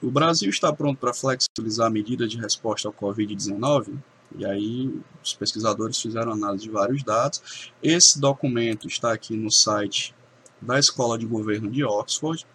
O 0.00 0.10
Brasil 0.10 0.48
está 0.48 0.72
pronto 0.72 0.98
para 0.98 1.12
flexibilizar 1.12 1.88
a 1.88 1.90
medida 1.90 2.26
de 2.26 2.38
resposta 2.38 2.86
ao 2.86 2.94
Covid-19? 2.94 3.98
E 4.38 4.44
aí 4.44 5.00
os 5.22 5.34
pesquisadores 5.34 6.00
fizeram 6.00 6.32
análise 6.32 6.64
de 6.64 6.70
vários 6.70 7.02
dados. 7.02 7.70
Esse 7.82 8.20
documento 8.20 8.86
está 8.86 9.12
aqui 9.12 9.36
no 9.36 9.50
site 9.50 10.14
da 10.60 10.78
Escola 10.78 11.18
de 11.18 11.26
Governo 11.26 11.70
de 11.70 11.84
Oxford. 11.84 12.46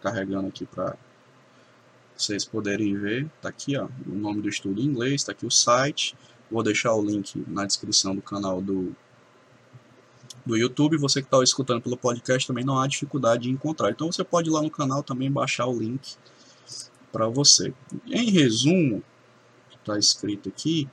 Carregando 0.00 0.48
aqui 0.48 0.64
para 0.64 0.96
vocês 2.16 2.44
poderem 2.44 2.96
ver. 2.96 3.26
Está 3.36 3.48
aqui 3.48 3.76
ó, 3.76 3.88
o 4.06 4.14
nome 4.14 4.40
do 4.40 4.48
estudo 4.48 4.80
em 4.80 4.84
inglês, 4.84 5.14
está 5.14 5.32
aqui 5.32 5.46
o 5.46 5.50
site. 5.50 6.16
Vou 6.50 6.62
deixar 6.62 6.94
o 6.94 7.04
link 7.04 7.44
na 7.48 7.66
descrição 7.66 8.14
do 8.14 8.22
canal 8.22 8.62
do, 8.62 8.94
do 10.44 10.56
YouTube. 10.56 10.96
Você 10.96 11.20
que 11.20 11.26
está 11.26 11.42
escutando 11.42 11.82
pelo 11.82 11.96
podcast 11.96 12.46
também 12.46 12.64
não 12.64 12.78
há 12.78 12.86
dificuldade 12.86 13.44
de 13.44 13.50
encontrar. 13.50 13.90
Então 13.90 14.10
você 14.10 14.22
pode 14.22 14.48
ir 14.48 14.52
lá 14.52 14.62
no 14.62 14.70
canal 14.70 15.02
também 15.02 15.30
baixar 15.30 15.66
o 15.66 15.78
link 15.78 16.16
para 17.10 17.28
você. 17.28 17.72
Em 18.06 18.30
resumo, 18.30 19.02
está 19.86 19.98
escrito 19.98 20.48
aqui, 20.48 20.88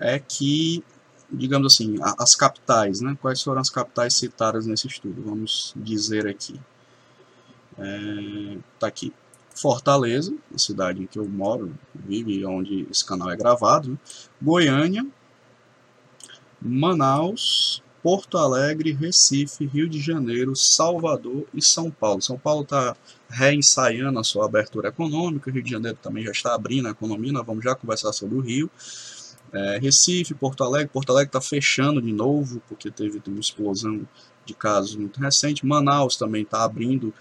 é 0.00 0.18
que, 0.18 0.82
digamos 1.30 1.74
assim, 1.74 1.96
as 2.18 2.34
capitais, 2.34 3.00
né? 3.00 3.16
Quais 3.20 3.42
foram 3.42 3.60
as 3.60 3.70
capitais 3.70 4.14
citadas 4.14 4.66
nesse 4.66 4.86
estudo? 4.86 5.22
Vamos 5.22 5.72
dizer 5.76 6.26
aqui. 6.26 6.58
É, 7.78 8.58
tá 8.78 8.86
aqui. 8.86 9.12
Fortaleza, 9.54 10.34
a 10.54 10.58
cidade 10.58 11.02
em 11.02 11.06
que 11.06 11.18
eu 11.18 11.28
moro, 11.28 11.78
vive, 11.94 12.44
onde 12.46 12.86
esse 12.90 13.04
canal 13.04 13.30
é 13.30 13.36
gravado. 13.36 13.98
Goiânia, 14.40 15.06
Manaus, 16.60 17.81
Porto 18.02 18.36
Alegre, 18.36 18.92
Recife, 18.92 19.64
Rio 19.64 19.88
de 19.88 20.00
Janeiro, 20.00 20.56
Salvador 20.56 21.46
e 21.54 21.62
São 21.62 21.90
Paulo. 21.90 22.20
São 22.20 22.36
Paulo 22.36 22.62
está 22.62 22.96
reensaiando 23.30 24.18
a 24.18 24.24
sua 24.24 24.46
abertura 24.46 24.88
econômica, 24.88 25.50
Rio 25.50 25.62
de 25.62 25.70
Janeiro 25.70 25.96
também 26.02 26.24
já 26.24 26.32
está 26.32 26.54
abrindo 26.54 26.88
a 26.88 26.90
economia, 26.90 27.32
nós 27.32 27.46
vamos 27.46 27.62
já 27.62 27.74
conversar 27.74 28.12
sobre 28.12 28.36
o 28.36 28.40
Rio. 28.40 28.68
É, 29.52 29.78
Recife, 29.78 30.34
Porto 30.34 30.64
Alegre, 30.64 30.88
Porto 30.88 31.10
Alegre 31.10 31.28
está 31.28 31.40
fechando 31.40 32.00
de 32.02 32.12
novo, 32.12 32.60
porque 32.68 32.90
teve 32.90 33.22
uma 33.26 33.38
explosão 33.38 34.06
de 34.44 34.54
casos 34.54 34.96
muito 34.96 35.20
recente. 35.20 35.64
Manaus 35.64 36.16
também 36.16 36.42
está 36.42 36.64
abrindo 36.64 37.14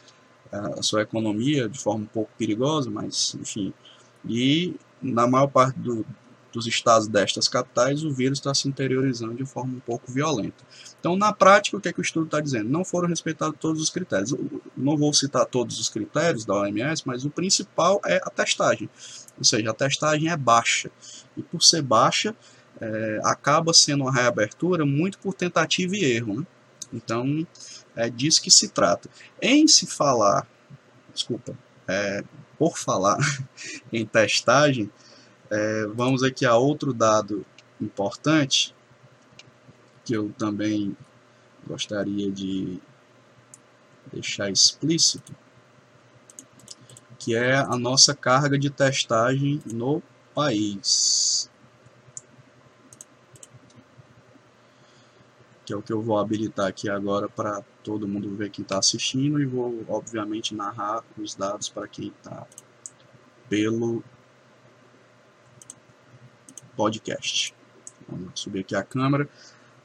é, 0.52 0.58
a 0.58 0.82
sua 0.82 1.02
economia 1.02 1.70
de 1.70 1.78
forma 1.78 2.06
um 2.06 2.08
pouco 2.08 2.32
perigosa, 2.38 2.90
mas 2.90 3.36
enfim. 3.40 3.74
E 4.26 4.76
na 5.02 5.28
maior 5.28 5.48
parte 5.48 5.78
do, 5.80 6.06
dos 6.52 6.68
estados 6.68 7.08
destas 7.08 7.48
capitais, 7.48 8.04
o 8.04 8.14
vírus 8.14 8.40
está 8.40 8.54
se 8.54 8.68
interiorizando 8.68 9.36
de 9.36 9.46
forma 9.46 9.76
um 9.76 9.80
pouco 9.80 10.12
violenta. 10.12 10.64
Então, 11.00 11.16
na 11.16 11.34
prática, 11.34 11.78
o 11.78 11.82
que, 11.82 11.90
é 11.90 11.94
que 11.94 12.00
o 12.00 12.04
estudo 12.04 12.26
está 12.26 12.40
dizendo? 12.40 12.70
Não 12.70 12.86
foram 12.86 13.08
respeitados 13.08 13.58
todos 13.60 13.82
os 13.82 13.90
critérios. 13.90 14.36
Não 14.76 14.98
vou 14.98 15.14
citar 15.14 15.46
todos 15.46 15.80
os 15.80 15.90
critérios 15.90 16.46
da 16.46 16.54
OMS, 16.54 17.04
mas 17.06 17.26
o 17.26 17.30
principal 17.30 18.02
é 18.06 18.18
a 18.18 18.30
testagem. 18.30 18.90
Ou 19.38 19.44
seja, 19.44 19.72
a 19.72 19.74
testagem 19.74 20.30
é 20.30 20.38
baixa. 20.38 20.92
E 21.36 21.42
por 21.42 21.64
ser 21.64 21.82
baixa, 21.82 22.36
é, 22.80 23.20
acaba 23.24 23.74
sendo 23.74 24.04
uma 24.04 24.14
reabertura 24.14 24.86
muito 24.86 25.18
por 25.20 25.34
tentativa 25.34 25.96
e 25.96 26.04
erro. 26.04 26.42
Né? 26.42 26.48
Então, 26.94 27.48
é 27.96 28.10
disso 28.10 28.42
que 28.42 28.52
se 28.52 28.70
trata. 28.70 29.10
Em 29.42 29.68
se 29.68 29.88
falar, 29.88 30.48
desculpa, 31.14 31.58
é, 31.88 32.24
por 32.58 32.78
falar 32.78 33.18
em 33.92 34.06
testagem, 34.06 34.92
é, 35.52 35.86
vamos 35.88 36.24
aqui 36.24 36.46
a 36.46 36.56
outro 36.56 36.94
dado 36.94 37.46
importante 37.80 38.74
que 40.06 40.14
eu 40.14 40.32
também 40.38 40.96
gostaria 41.68 42.32
de 42.32 42.80
deixar 44.12 44.50
explícito, 44.50 45.36
que 47.20 47.36
é 47.36 47.56
a 47.56 47.78
nossa 47.78 48.16
carga 48.16 48.58
de 48.58 48.70
testagem 48.70 49.62
no 49.66 50.02
país. 50.34 51.52
Que 55.66 55.74
é 55.74 55.76
o 55.76 55.82
que 55.82 55.92
eu 55.92 56.02
vou 56.02 56.18
habilitar 56.18 56.68
aqui 56.68 56.90
agora 56.90 57.28
para 57.28 57.62
todo 57.84 58.08
mundo 58.08 58.34
ver 58.36 58.50
quem 58.50 58.64
está 58.64 58.80
assistindo 58.80 59.40
e 59.40 59.46
vou, 59.46 59.84
obviamente, 59.90 60.56
narrar 60.56 61.04
os 61.18 61.36
dados 61.36 61.68
para 61.68 61.88
quem 61.90 62.08
está 62.08 62.48
pelo 63.50 64.02
podcast. 66.82 67.54
Vamos 68.10 68.40
subir 68.40 68.62
aqui 68.62 68.76
a 68.76 68.82
câmera. 68.82 69.30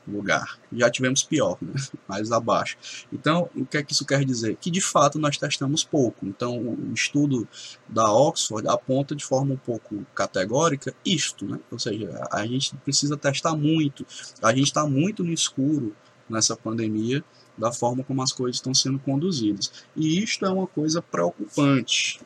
lugar. 0.07 0.59
Já 0.73 0.91
tivemos 0.91 1.23
pior, 1.23 1.57
né? 1.61 1.73
mais 2.09 2.33
abaixo. 2.33 2.77
Então, 3.13 3.49
o 3.55 3.65
que 3.65 3.77
é 3.77 3.83
que 3.83 3.93
isso 3.93 4.05
quer 4.05 4.25
dizer? 4.25 4.57
Que 4.61 4.71
de 4.71 4.81
fato 4.81 5.19
nós 5.19 5.37
testamos 5.37 5.85
pouco. 5.85 6.27
Então, 6.27 6.59
o 6.59 6.93
estudo 6.93 7.47
da 7.89 8.11
Oxford 8.13 8.67
aponta 8.69 9.15
de 9.15 9.25
forma 9.25 9.55
um 9.55 9.59
pouco 9.59 10.05
categórica 10.15 10.95
isto, 11.05 11.47
né? 11.47 11.59
ou 11.71 11.79
seja, 11.79 12.27
a 12.31 12.47
gente 12.47 12.75
precisa 12.77 13.17
testar 13.17 13.55
muito, 13.55 14.07
a 14.43 14.51
gente 14.51 14.67
está 14.67 14.87
muito 14.87 15.23
no 15.23 15.33
escuro 15.33 15.95
nessa 16.29 16.57
pandemia 16.57 17.25
da 17.57 17.73
forma 17.73 18.03
como 18.03 18.23
as 18.23 18.33
coisas 18.33 18.57
estão 18.57 18.75
sendo 18.75 18.99
conduzidas. 18.99 19.73
E 19.95 20.23
isto 20.23 20.45
é 20.45 20.51
uma 20.51 20.67
coisa 20.67 21.03
preocupante 21.03 22.21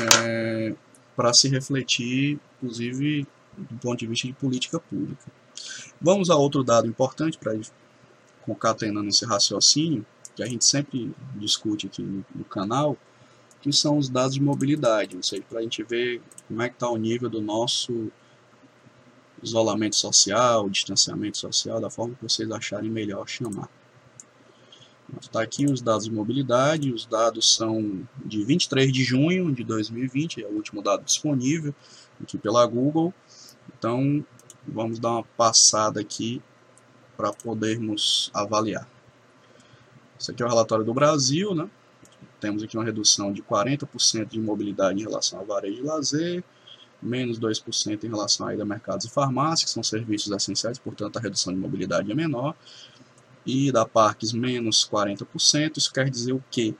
é, 0.00 0.74
para 1.16 1.32
se 1.32 1.48
refletir, 1.48 2.38
inclusive, 2.56 3.26
do 3.56 3.78
ponto 3.78 3.98
de 3.98 4.06
vista 4.06 4.26
de 4.26 4.32
política 4.32 4.78
pública. 4.78 5.30
Vamos 6.00 6.30
a 6.30 6.36
outro 6.36 6.64
dado 6.64 6.86
importante 6.86 7.38
para 7.38 7.58
concatenando 8.42 9.08
esse 9.08 9.24
raciocínio, 9.24 10.04
que 10.34 10.42
a 10.42 10.46
gente 10.46 10.64
sempre 10.64 11.14
discute 11.36 11.86
aqui 11.86 12.02
no, 12.02 12.24
no 12.34 12.44
canal, 12.44 12.96
que 13.60 13.72
são 13.72 13.96
os 13.96 14.08
dados 14.08 14.34
de 14.34 14.42
mobilidade, 14.42 15.16
ou 15.16 15.22
seja, 15.22 15.42
para 15.48 15.60
a 15.60 15.62
gente 15.62 15.82
ver 15.84 16.20
como 16.48 16.60
é 16.62 16.68
que 16.68 16.74
está 16.74 16.88
o 16.88 16.96
nível 16.96 17.30
do 17.30 17.40
nosso 17.40 18.10
isolamento 19.42 19.96
social, 19.96 20.68
distanciamento 20.70 21.38
social, 21.38 21.80
da 21.80 21.90
forma 21.90 22.14
que 22.14 22.22
vocês 22.22 22.50
acharem 22.50 22.90
melhor 22.90 23.28
chamar. 23.28 23.68
Está 25.20 25.42
aqui 25.42 25.66
os 25.66 25.82
dados 25.82 26.04
de 26.04 26.12
mobilidade, 26.12 26.92
os 26.92 27.04
dados 27.04 27.54
são 27.54 28.06
de 28.24 28.42
23 28.44 28.90
de 28.92 29.04
junho 29.04 29.52
de 29.52 29.62
2020, 29.62 30.42
é 30.42 30.46
o 30.46 30.52
último 30.52 30.80
dado 30.82 31.04
disponível 31.04 31.74
aqui 32.22 32.38
pela 32.38 32.64
Google. 32.66 33.12
Então, 33.76 34.24
vamos 34.66 34.98
dar 34.98 35.10
uma 35.10 35.24
passada 35.36 36.00
aqui 36.00 36.42
para 37.16 37.32
podermos 37.32 38.30
avaliar. 38.32 38.88
Esse 40.18 40.30
aqui 40.30 40.42
é 40.42 40.46
o 40.46 40.48
relatório 40.48 40.84
do 40.84 40.94
Brasil, 40.94 41.54
né? 41.54 41.68
Temos 42.40 42.62
aqui 42.62 42.76
uma 42.76 42.84
redução 42.84 43.32
de 43.32 43.42
40% 43.42 44.28
de 44.28 44.40
mobilidade 44.40 45.00
em 45.00 45.02
relação 45.02 45.40
ao 45.40 45.46
varejo 45.46 45.76
de 45.76 45.82
lazer, 45.82 46.44
menos 47.02 47.38
2% 47.38 48.04
em 48.04 48.08
relação 48.08 48.46
a, 48.46 48.64
mercados 48.64 49.06
e 49.06 49.10
farmácias, 49.10 49.64
que 49.64 49.70
são 49.70 49.82
serviços 49.82 50.30
essenciais, 50.30 50.78
portanto 50.78 51.16
a 51.16 51.20
redução 51.20 51.52
de 51.52 51.58
mobilidade 51.58 52.10
é 52.10 52.14
menor. 52.14 52.54
E 53.44 53.72
da 53.72 53.84
Parques, 53.84 54.32
menos 54.32 54.88
40%. 54.88 55.76
Isso 55.76 55.92
quer 55.92 56.08
dizer 56.08 56.32
o 56.32 56.44
quê? 56.50 56.74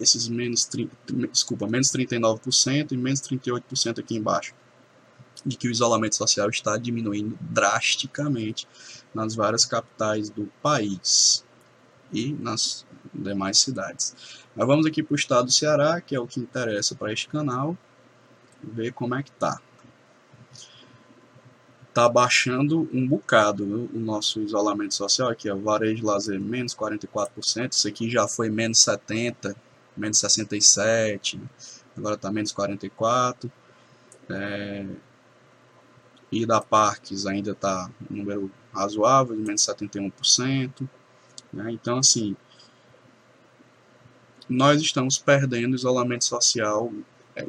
esses 0.00 0.28
menos, 0.28 0.64
30, 0.64 0.96
desculpa, 1.32 1.66
menos 1.66 1.88
39% 1.88 2.92
e 2.92 2.96
menos 2.96 3.20
38% 3.20 3.98
aqui 3.98 4.16
embaixo, 4.16 4.54
de 5.44 5.56
que 5.56 5.68
o 5.68 5.70
isolamento 5.70 6.16
social 6.16 6.48
está 6.48 6.76
diminuindo 6.76 7.36
drasticamente 7.40 8.66
nas 9.14 9.34
várias 9.34 9.64
capitais 9.64 10.30
do 10.30 10.50
país 10.62 11.44
e 12.12 12.32
nas 12.32 12.86
demais 13.12 13.58
cidades. 13.58 14.14
Mas 14.54 14.66
vamos 14.66 14.86
aqui 14.86 15.02
para 15.02 15.14
o 15.14 15.16
estado 15.16 15.46
do 15.46 15.52
Ceará, 15.52 16.00
que 16.00 16.14
é 16.14 16.20
o 16.20 16.26
que 16.26 16.40
interessa 16.40 16.94
para 16.94 17.12
este 17.12 17.28
canal, 17.28 17.76
ver 18.62 18.92
como 18.92 19.14
é 19.14 19.22
que 19.22 19.32
tá. 19.32 19.60
Tá 21.92 22.08
baixando 22.08 22.88
um 22.92 23.06
bocado 23.06 23.66
viu? 23.66 23.90
o 23.92 23.98
nosso 23.98 24.40
isolamento 24.40 24.94
social 24.94 25.28
aqui, 25.28 25.50
ó, 25.50 25.56
varejo 25.56 25.96
de 25.96 26.04
lazer 26.04 26.40
menos 26.40 26.74
44%, 26.74 27.72
isso 27.72 27.88
aqui 27.88 28.08
já 28.08 28.28
foi 28.28 28.48
menos 28.50 28.78
70%, 28.78 29.56
menos 29.96 30.18
67, 30.18 31.40
agora 31.96 32.14
está 32.14 32.30
menos 32.30 32.52
44. 32.52 33.50
É, 34.30 34.86
e 36.30 36.44
da 36.44 36.60
Parques 36.60 37.26
ainda 37.26 37.52
está 37.52 37.90
um 38.10 38.16
número 38.16 38.50
razoável, 38.72 39.34
menos 39.36 39.62
71%. 39.62 40.88
Né? 41.52 41.72
Então, 41.72 41.98
assim, 41.98 42.36
nós 44.48 44.80
estamos 44.80 45.18
perdendo 45.18 45.74
isolamento 45.74 46.24
social. 46.24 46.92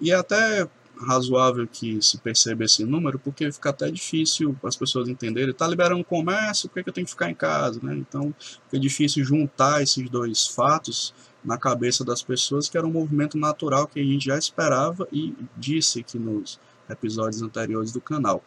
E 0.02 0.12
é 0.12 0.15
até 0.15 0.67
razoável 1.00 1.68
que 1.68 2.02
se 2.02 2.18
perceba 2.18 2.64
esse 2.64 2.84
número, 2.84 3.18
porque 3.18 3.52
fica 3.52 3.70
até 3.70 3.90
difícil 3.90 4.56
para 4.60 4.70
as 4.70 4.76
pessoas 4.76 5.08
entenderem. 5.08 5.52
Está 5.52 5.68
liberando 5.68 6.04
comércio, 6.04 6.70
por 6.70 6.84
que, 6.84 6.90
eu 6.90 6.94
tenho 6.94 7.06
que 7.06 7.12
ficar 7.12 7.30
em 7.30 7.36
casa? 7.36 7.80
Né? 7.82 7.96
Então, 7.96 8.34
fica 8.66 8.80
difícil 8.80 9.24
juntar 9.24 9.82
esses 9.82 10.10
dois 10.10 10.48
fatos 10.48 11.14
na 11.44 11.58
cabeça 11.58 12.04
das 12.04 12.22
pessoas, 12.22 12.68
que 12.68 12.78
era 12.78 12.86
um 12.86 12.92
movimento 12.92 13.38
natural 13.38 13.88
que 13.88 14.00
a 14.00 14.04
gente 14.04 14.26
já 14.26 14.38
esperava 14.38 15.08
e 15.12 15.34
disse 15.56 16.02
aqui 16.02 16.20
nos 16.20 16.60
episódios 16.90 17.42
anteriores 17.42 17.92
do 17.92 18.02
canal. 18.02 18.44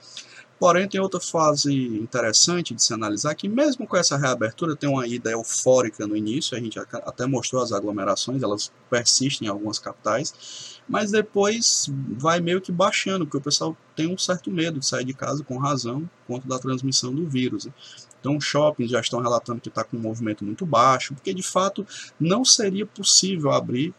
Porém, 0.63 0.87
tem 0.87 1.01
outra 1.01 1.19
fase 1.19 1.75
interessante 1.75 2.73
de 2.73 2.81
se 2.81 2.95
analisar, 2.95 3.35
que 3.35 3.49
mesmo 3.49 3.85
com 3.85 3.97
essa 3.97 4.17
reabertura, 4.17 4.77
tem 4.77 4.89
uma 4.89 5.05
ida 5.09 5.29
eufórica 5.29 6.07
no 6.07 6.17
início, 6.17 6.57
a 6.57 6.61
gente 6.61 6.79
até 6.79 7.27
mostrou 7.27 7.61
as 7.61 7.73
aglomerações, 7.73 8.45
elas 8.45 8.71
persistem 8.89 9.49
em 9.49 9.51
algumas 9.51 9.81
capitais, 9.81 10.81
mas 10.89 11.11
depois 11.11 11.91
vai 12.17 12.39
meio 12.39 12.61
que 12.61 12.71
baixando, 12.71 13.27
porque 13.27 13.39
o 13.39 13.41
pessoal 13.41 13.77
tem 13.97 14.07
um 14.07 14.17
certo 14.17 14.53
medo 14.53 14.79
de 14.79 14.87
sair 14.87 15.05
de 15.05 15.13
casa 15.13 15.43
com 15.43 15.59
razão, 15.59 16.09
conta 16.29 16.47
da 16.47 16.61
transmissão 16.61 17.13
do 17.13 17.29
vírus. 17.29 17.65
Né? 17.65 17.73
Então, 18.23 18.41
shoppings 18.41 18.93
já 18.93 19.01
estão 19.01 19.21
relatando 19.21 19.61
que 19.61 19.69
está 19.69 19.83
com 19.83 19.97
um 19.97 20.01
movimento 20.01 20.45
muito 20.45 20.65
baixo, 20.65 21.13
porque 21.13 21.35
de 21.35 21.43
fato 21.43 21.85
não 22.21 22.45
seria 22.45 22.87
possível 22.87 23.51
abrir 23.51 23.93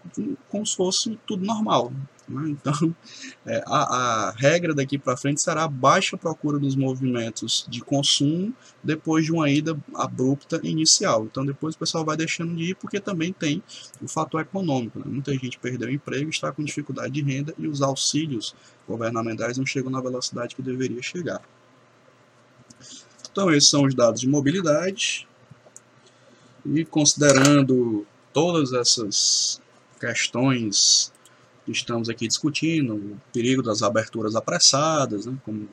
como 0.48 0.66
se 0.66 0.78
fosse 0.78 1.20
tudo 1.28 1.46
normal. 1.46 1.92
Né? 2.26 2.52
Então, 2.52 2.96
é, 3.46 3.62
a, 3.68 4.30
a, 4.30 4.32
regra 4.32 4.74
daqui 4.74 4.98
para 4.98 5.18
frente 5.18 5.42
será 5.42 5.66
a 5.66 5.68
baixa 5.68 6.16
procura 6.16 6.58
dos 6.58 6.74
movimentos 6.74 7.66
de 7.68 7.82
consumo 7.82 8.54
depois 8.82 9.26
de 9.26 9.34
uma 9.34 9.50
ida 9.50 9.78
abrupta 9.94 10.58
inicial. 10.64 11.26
Então, 11.26 11.46
depois 11.46 11.76
o 11.76 11.80
pessoal 11.80 12.06
vai 12.06 12.16
deixando 12.16 12.56
de 12.56 12.72
ir, 12.72 12.76
porque 12.76 13.02
também 13.02 13.34
tem 13.34 13.62
o 14.02 14.08
fator 14.08 14.40
econômico. 14.40 15.00
Né? 15.00 15.06
Muita 15.06 15.34
gente 15.34 15.60
perdeu 15.60 15.90
o 15.90 15.92
emprego, 15.92 16.30
está 16.30 16.50
com 16.50 16.64
dificuldade 16.64 17.12
de 17.12 17.22
renda 17.22 17.54
e 17.58 17.68
os 17.68 17.82
auxílios 17.82 18.56
governamentais 18.88 19.58
não 19.58 19.66
chegam 19.66 19.92
na 19.92 20.00
velocidade 20.00 20.56
que 20.56 20.62
deveria 20.62 21.02
chegar. 21.02 21.42
Então, 23.34 23.52
esses 23.52 23.68
são 23.68 23.84
os 23.84 23.96
dados 23.96 24.22
de 24.22 24.30
mobilidade. 24.30 25.28
E 26.64 26.86
considerando 26.86 28.06
todas 28.32 28.72
essas 28.74 29.60
questões 30.00 31.12
que 31.66 31.72
estamos 31.72 32.10
aqui 32.10 32.28
discutindo, 32.28 32.96
o 32.96 33.22
perigo 33.34 33.64
das 33.64 33.82
aberturas 33.82 34.36
apressadas, 34.36 35.26
né, 35.26 35.36
como 35.44 35.68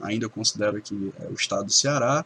ainda 0.00 0.28
considero 0.28 0.76
aqui 0.76 1.12
é 1.18 1.26
o 1.26 1.34
estado 1.34 1.64
do 1.64 1.72
Ceará, 1.72 2.24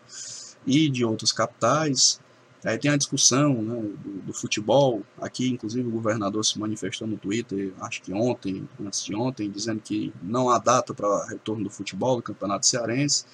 e 0.67 0.91
de 0.91 1.03
outras 1.03 1.33
capitais. 1.33 2.21
Aí 2.63 2.77
tem 2.77 2.91
a 2.91 2.97
discussão 2.97 3.55
né, 3.63 3.81
do, 4.05 4.23
do, 4.23 4.33
futebol. 4.35 5.03
Aqui, 5.19 5.49
inclusive, 5.49 5.89
o 5.89 5.91
governador 5.91 6.45
se 6.45 6.59
manifestou 6.59 7.09
no 7.09 7.17
Twitter, 7.17 7.73
acho 7.81 8.03
que 8.03 8.13
ontem, 8.13 8.69
antes 8.85 9.03
de 9.03 9.15
ontem, 9.15 9.51
dizendo 9.51 9.81
que 9.81 10.13
não 10.23 10.51
há 10.51 10.59
data 10.59 10.93
para 10.93 11.27
retorno 11.27 11.65
do 11.65 11.71
futebol 11.71 12.17
do 12.17 12.23
Campeonato 12.23 12.67
Cearense. 12.67 13.25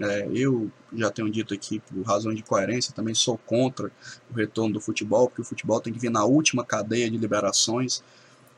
É, 0.00 0.28
eu 0.32 0.70
já 0.92 1.10
tenho 1.10 1.28
dito 1.30 1.52
aqui, 1.52 1.80
por 1.80 2.02
razões 2.02 2.36
de 2.36 2.42
coerência, 2.42 2.94
também 2.94 3.14
sou 3.14 3.36
contra 3.36 3.90
o 4.30 4.34
retorno 4.34 4.74
do 4.74 4.80
futebol, 4.80 5.28
porque 5.28 5.42
o 5.42 5.44
futebol 5.44 5.80
tem 5.80 5.92
que 5.92 5.98
vir 5.98 6.10
na 6.10 6.24
última 6.24 6.64
cadeia 6.64 7.10
de 7.10 7.16
liberações, 7.16 8.02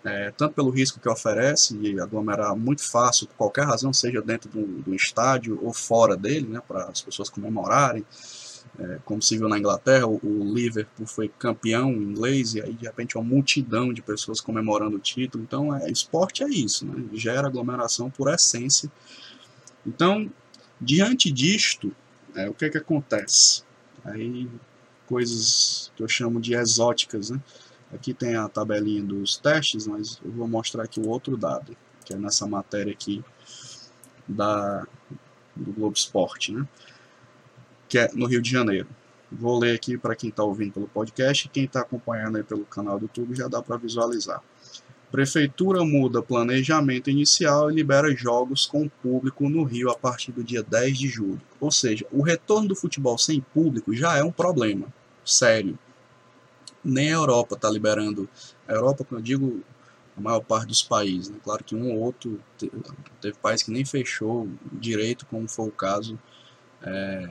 é, 0.04 0.32
tanto 0.36 0.54
pelo 0.54 0.70
risco 0.70 1.00
que 1.00 1.08
oferece 1.08 1.76
de 1.76 1.98
aglomerar 2.00 2.54
muito 2.56 2.82
fácil, 2.82 3.26
por 3.26 3.36
qualquer 3.36 3.64
razão, 3.64 3.92
seja 3.92 4.20
dentro 4.20 4.50
do, 4.50 4.66
do 4.82 4.94
estádio 4.94 5.58
ou 5.62 5.72
fora 5.72 6.16
dele, 6.16 6.46
né, 6.46 6.60
para 6.66 6.84
as 6.84 7.00
pessoas 7.00 7.28
comemorarem. 7.28 8.04
É, 8.78 8.98
como 9.04 9.20
se 9.20 9.36
viu 9.36 9.48
na 9.48 9.58
Inglaterra, 9.58 10.06
o, 10.06 10.20
o, 10.22 10.54
Liverpool 10.54 11.06
foi 11.06 11.28
campeão 11.28 11.90
inglês 11.90 12.54
e 12.54 12.62
aí 12.62 12.72
de 12.72 12.84
repente 12.84 13.16
uma 13.16 13.24
multidão 13.24 13.92
de 13.92 14.00
pessoas 14.00 14.40
comemorando 14.40 14.96
o 14.96 15.00
título. 15.00 15.42
Então, 15.42 15.74
é, 15.74 15.90
esporte 15.90 16.42
é 16.42 16.48
isso, 16.48 16.86
né? 16.86 17.04
gera 17.12 17.48
aglomeração 17.48 18.08
por 18.10 18.32
essência. 18.32 18.90
Então, 19.86 20.30
Diante 20.80 21.30
disto, 21.30 21.94
é, 22.34 22.48
o 22.48 22.54
que 22.54 22.64
é 22.64 22.70
que 22.70 22.78
acontece? 22.78 23.62
Aí 24.04 24.48
coisas 25.06 25.92
que 25.96 26.02
eu 26.02 26.08
chamo 26.08 26.40
de 26.40 26.54
exóticas, 26.54 27.30
né? 27.30 27.40
Aqui 27.92 28.14
tem 28.14 28.36
a 28.36 28.48
tabelinha 28.48 29.02
dos 29.02 29.36
testes, 29.36 29.86
mas 29.86 30.20
eu 30.24 30.30
vou 30.30 30.46
mostrar 30.46 30.84
aqui 30.84 31.00
o 31.00 31.08
outro 31.08 31.36
dado, 31.36 31.76
que 32.04 32.14
é 32.14 32.16
nessa 32.16 32.46
matéria 32.46 32.92
aqui 32.92 33.22
da, 34.28 34.86
do 35.56 35.72
Globo 35.72 35.96
Esporte, 35.96 36.52
né? 36.52 36.66
Que 37.88 37.98
é 37.98 38.10
no 38.14 38.26
Rio 38.26 38.40
de 38.40 38.48
Janeiro. 38.48 38.88
Vou 39.30 39.58
ler 39.58 39.74
aqui 39.74 39.98
para 39.98 40.14
quem 40.14 40.30
está 40.30 40.44
ouvindo 40.44 40.72
pelo 40.72 40.88
podcast 40.88 41.48
quem 41.48 41.64
está 41.64 41.80
acompanhando 41.80 42.36
aí 42.36 42.42
pelo 42.42 42.64
canal 42.64 42.98
do 42.98 43.04
YouTube 43.04 43.34
já 43.34 43.48
dá 43.48 43.60
para 43.60 43.76
visualizar. 43.76 44.42
Prefeitura 45.10 45.84
muda 45.84 46.22
planejamento 46.22 47.10
inicial 47.10 47.70
e 47.70 47.74
libera 47.74 48.14
jogos 48.14 48.64
com 48.64 48.88
público 48.88 49.48
no 49.48 49.64
Rio 49.64 49.90
a 49.90 49.96
partir 49.96 50.30
do 50.30 50.44
dia 50.44 50.62
10 50.62 50.98
de 50.98 51.08
julho. 51.08 51.40
Ou 51.60 51.70
seja, 51.72 52.06
o 52.12 52.22
retorno 52.22 52.68
do 52.68 52.76
futebol 52.76 53.18
sem 53.18 53.40
público 53.40 53.92
já 53.94 54.16
é 54.16 54.22
um 54.22 54.30
problema 54.30 54.86
sério. 55.24 55.78
Nem 56.84 57.08
a 57.08 57.16
Europa 57.16 57.56
está 57.56 57.68
liberando. 57.68 58.28
A 58.68 58.72
Europa, 58.72 59.04
quando 59.04 59.20
eu 59.20 59.24
digo 59.24 59.64
a 60.16 60.20
maior 60.20 60.40
parte 60.40 60.68
dos 60.68 60.82
países, 60.82 61.28
né? 61.28 61.38
claro 61.42 61.64
que 61.64 61.74
um 61.74 61.92
ou 61.92 61.98
outro 61.98 62.40
teve, 62.56 62.72
teve 63.20 63.38
país 63.38 63.62
que 63.62 63.70
nem 63.70 63.84
fechou 63.84 64.48
direito, 64.72 65.26
como 65.26 65.48
foi 65.48 65.68
o 65.68 65.72
caso 65.72 66.18
é, 66.82 67.28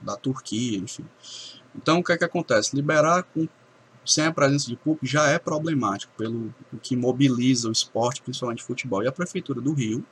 da 0.00 0.16
Turquia, 0.16 0.78
enfim. 0.78 1.04
Então 1.76 1.98
o 1.98 2.04
que 2.04 2.12
é 2.12 2.18
que 2.18 2.24
acontece? 2.24 2.74
Liberar 2.74 3.22
com 3.22 3.46
sem 4.04 4.26
a 4.26 4.32
presença 4.32 4.66
de 4.66 4.76
público 4.76 5.06
já 5.06 5.28
é 5.28 5.38
problemático 5.38 6.12
pelo 6.16 6.54
que 6.82 6.96
mobiliza 6.96 7.68
o 7.68 7.72
esporte, 7.72 8.22
principalmente 8.22 8.62
o 8.62 8.66
futebol. 8.66 9.02
E 9.02 9.06
a 9.06 9.12
prefeitura 9.12 9.60
do 9.60 9.72
Rio, 9.72 10.04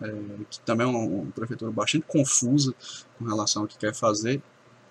é, 0.00 0.12
que 0.50 0.60
também 0.60 0.86
é 0.86 0.90
uma, 0.90 0.98
uma, 0.98 1.32
prefeitura 1.32 1.70
bastante 1.70 2.04
confusa 2.06 2.74
com 3.18 3.24
relação 3.24 3.62
ao 3.62 3.68
que 3.68 3.78
quer 3.78 3.94
fazer, 3.94 4.42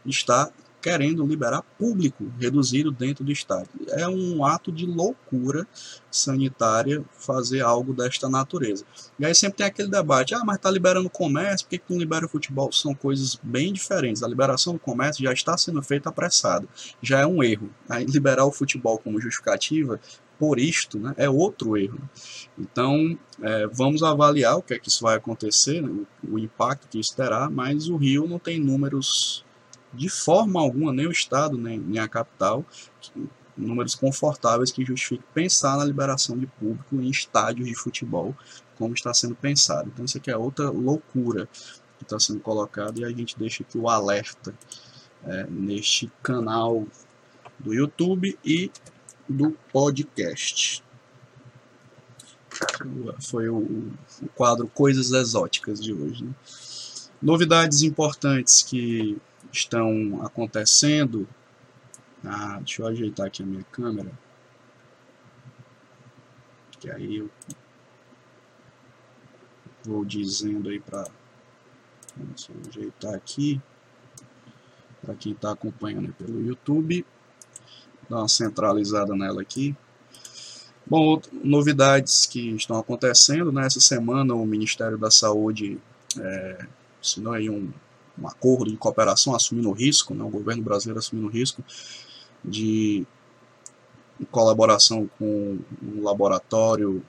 está 0.05 0.51
querendo 0.83 1.25
liberar 1.25 1.61
público 1.79 2.29
reduzido 2.37 2.91
dentro 2.91 3.23
do 3.23 3.31
estádio. 3.31 3.69
É 3.91 4.05
um 4.05 4.45
ato 4.45 4.69
de 4.69 4.85
loucura 4.85 5.65
sanitária 6.11 7.01
fazer 7.17 7.61
algo 7.61 7.93
desta 7.93 8.27
natureza. 8.27 8.83
E 9.17 9.25
aí 9.25 9.33
sempre 9.33 9.59
tem 9.59 9.65
aquele 9.65 9.87
debate, 9.87 10.35
ah, 10.35 10.43
mas 10.43 10.57
está 10.57 10.69
liberando 10.69 11.07
o 11.07 11.09
comércio, 11.09 11.65
por 11.65 11.69
que, 11.69 11.77
que 11.77 11.85
não 11.89 11.97
libera 11.97 12.25
o 12.25 12.29
futebol? 12.29 12.69
São 12.73 12.93
coisas 12.93 13.39
bem 13.41 13.71
diferentes. 13.71 14.21
A 14.21 14.27
liberação 14.27 14.73
do 14.73 14.79
comércio 14.79 15.23
já 15.23 15.31
está 15.31 15.57
sendo 15.57 15.81
feita 15.81 16.09
apressada. 16.09 16.67
Já 17.01 17.21
é 17.21 17.25
um 17.25 17.41
erro. 17.41 17.69
Aí 17.87 18.03
liberar 18.03 18.45
o 18.45 18.51
futebol 18.51 18.97
como 18.97 19.21
justificativa 19.21 20.01
por 20.37 20.59
isto 20.59 20.99
né, 20.99 21.13
é 21.15 21.29
outro 21.29 21.77
erro. 21.77 21.97
Então, 22.59 23.17
é, 23.41 23.67
vamos 23.67 24.03
avaliar 24.03 24.57
o 24.57 24.61
que 24.61 24.73
é 24.73 24.79
que 24.79 24.89
isso 24.89 25.01
vai 25.01 25.15
acontecer, 25.15 25.81
né, 25.81 25.87
o, 26.27 26.33
o 26.33 26.39
impacto 26.39 26.89
que 26.89 26.99
isso 26.99 27.15
terá, 27.15 27.49
mas 27.49 27.87
o 27.87 27.95
Rio 27.95 28.27
não 28.27 28.37
tem 28.37 28.59
números 28.59 29.45
de 29.93 30.09
forma 30.09 30.59
alguma, 30.59 30.91
nem 30.91 31.07
o 31.07 31.11
Estado, 31.11 31.57
nem, 31.57 31.79
nem 31.79 31.99
a 31.99 32.07
capital, 32.07 32.65
números 33.55 33.95
confortáveis 33.95 34.71
que 34.71 34.83
justifiquem 34.83 35.25
pensar 35.33 35.77
na 35.77 35.85
liberação 35.85 36.37
de 36.37 36.47
público 36.47 36.95
em 36.95 37.09
estádios 37.09 37.67
de 37.67 37.75
futebol, 37.75 38.35
como 38.77 38.93
está 38.93 39.13
sendo 39.13 39.35
pensado. 39.35 39.89
Então, 39.93 40.05
isso 40.05 40.17
aqui 40.17 40.31
é 40.31 40.37
outra 40.37 40.69
loucura 40.69 41.47
que 41.97 42.03
está 42.03 42.19
sendo 42.19 42.39
colocada 42.39 42.99
e 42.99 43.05
a 43.05 43.09
gente 43.09 43.37
deixa 43.37 43.63
aqui 43.63 43.77
o 43.77 43.87
alerta 43.87 44.53
é, 45.25 45.45
neste 45.49 46.11
canal 46.21 46.85
do 47.59 47.73
YouTube 47.73 48.37
e 48.43 48.71
do 49.29 49.51
podcast. 49.71 50.83
Foi 53.21 53.49
o, 53.49 53.57
o 53.57 54.27
quadro 54.35 54.67
Coisas 54.67 55.11
Exóticas 55.11 55.81
de 55.81 55.93
hoje. 55.93 56.25
Né? 56.25 56.33
Novidades 57.21 57.81
importantes 57.81 58.61
que 58.61 59.17
estão 59.53 60.21
acontecendo. 60.25 61.27
Ah, 62.25 62.57
deixa 62.57 62.81
eu 62.81 62.87
ajeitar 62.87 63.27
aqui 63.27 63.43
a 63.43 63.45
minha 63.45 63.63
câmera. 63.63 64.11
que 66.83 66.91
aí 66.91 67.15
eu 67.15 67.29
vou 69.85 70.03
dizendo 70.03 70.67
aí 70.67 70.81
para 70.81 71.05
vamos 72.13 72.49
ajeitar 72.67 73.13
aqui 73.13 73.61
para 75.01 75.15
quem 75.15 75.31
está 75.31 75.51
acompanhando 75.53 76.11
pelo 76.13 76.41
YouTube 76.41 77.05
dar 78.09 78.17
uma 78.17 78.27
centralizada 78.27 79.15
nela 79.15 79.41
aqui 79.41 79.73
bom 80.85 81.21
novidades 81.31 82.25
que 82.25 82.49
estão 82.49 82.77
acontecendo 82.77 83.49
né? 83.49 83.69
semana 83.69 84.33
o 84.33 84.45
Ministério 84.45 84.97
da 84.97 85.09
Saúde 85.09 85.79
é, 86.19 86.65
assinou 87.01 87.31
aí 87.31 87.49
um, 87.49 87.71
um 88.19 88.27
acordo 88.27 88.71
de 88.71 88.77
cooperação 88.77 89.35
assumindo 89.35 89.69
o 89.69 89.73
risco 89.73 90.13
né? 90.13 90.23
o 90.23 90.29
governo 90.29 90.63
brasileiro 90.63 90.99
assumindo 90.99 91.27
o 91.27 91.31
risco 91.31 91.63
de 92.43 93.05
colaboração 94.31 95.09
com 95.17 95.59
um 95.81 96.03
laboratório 96.03 97.03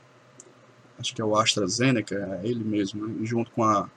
acho 0.98 1.14
que 1.14 1.20
é 1.20 1.24
o 1.24 1.36
AstraZeneca, 1.36 2.14
é 2.14 2.46
ele 2.48 2.64
mesmo, 2.64 3.06
né, 3.06 3.26
junto 3.26 3.50
com 3.50 3.64
a 3.64 3.88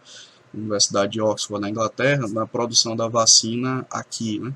Universidade 0.53 1.13
de 1.13 1.21
Oxford 1.21 1.61
na 1.61 1.69
Inglaterra, 1.69 2.27
na 2.29 2.47
produção 2.47 2.95
da 2.95 3.07
vacina 3.07 3.85
aqui. 3.91 4.39
Né? 4.39 4.53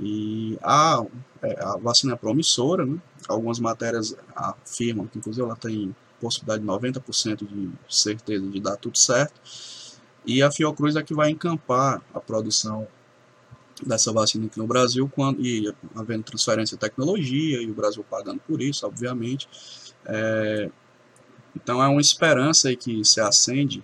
E 0.00 0.58
a, 0.62 1.04
é, 1.42 1.62
a 1.62 1.76
vacina 1.76 2.14
é 2.14 2.16
promissora, 2.16 2.84
né? 2.84 2.98
algumas 3.28 3.60
matérias 3.60 4.16
afirmam 4.34 5.06
que, 5.06 5.18
inclusive, 5.18 5.46
ela 5.46 5.56
tem 5.56 5.94
possibilidade 6.20 6.62
de 6.62 6.68
90% 6.68 7.46
de 7.46 7.70
certeza 7.88 8.46
de 8.46 8.60
dar 8.60 8.76
tudo 8.76 8.96
certo. 8.98 9.34
E 10.26 10.42
a 10.42 10.50
Fiocruz 10.50 10.96
é 10.96 11.02
que 11.02 11.14
vai 11.14 11.30
encampar 11.30 12.02
a 12.14 12.20
produção 12.20 12.86
dessa 13.84 14.12
vacina 14.12 14.46
aqui 14.46 14.58
no 14.58 14.66
Brasil, 14.66 15.10
quando, 15.14 15.44
e 15.44 15.72
havendo 15.94 16.22
transferência 16.22 16.76
de 16.76 16.80
tecnologia, 16.80 17.60
e 17.60 17.70
o 17.70 17.74
Brasil 17.74 18.04
pagando 18.08 18.40
por 18.40 18.62
isso, 18.62 18.86
obviamente. 18.86 19.48
É, 20.06 20.70
então 21.54 21.82
é 21.82 21.88
uma 21.88 22.00
esperança 22.00 22.68
aí 22.68 22.76
que 22.76 23.04
se 23.04 23.20
acende 23.20 23.82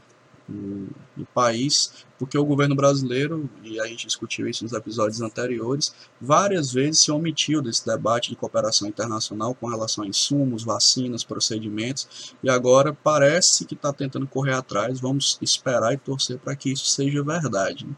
no, 0.51 1.27
país, 1.35 2.05
porque 2.19 2.37
o 2.37 2.45
governo 2.45 2.75
brasileiro, 2.75 3.49
e 3.63 3.81
a 3.81 3.87
gente 3.87 4.07
discutiu 4.07 4.49
isso 4.49 4.65
nos 4.65 4.73
episódios 4.73 5.21
anteriores, 5.21 5.95
várias 6.21 6.73
vezes 6.73 7.03
se 7.03 7.11
omitiu 7.11 7.63
desse 7.63 7.87
debate 7.87 8.31
de 8.31 8.37
cooperação 8.37 8.89
internacional 8.89 9.55
com 9.55 9.69
relação 9.69 10.05
a 10.05 10.07
insumos, 10.07 10.65
vacinas, 10.65 11.23
procedimentos, 11.23 12.35
e 12.43 12.51
agora 12.51 12.93
parece 12.93 13.65
que 13.65 13.75
está 13.75 13.93
tentando 13.93 14.27
correr 14.27 14.55
atrás, 14.55 15.01
vamos 15.01 15.39
esperar 15.41 15.93
e 15.93 15.99
torcer 15.99 16.39
para 16.39 16.57
que 16.57 16.73
isso 16.73 16.87
seja 16.87 17.23
verdade. 17.23 17.87
Né? 17.87 17.95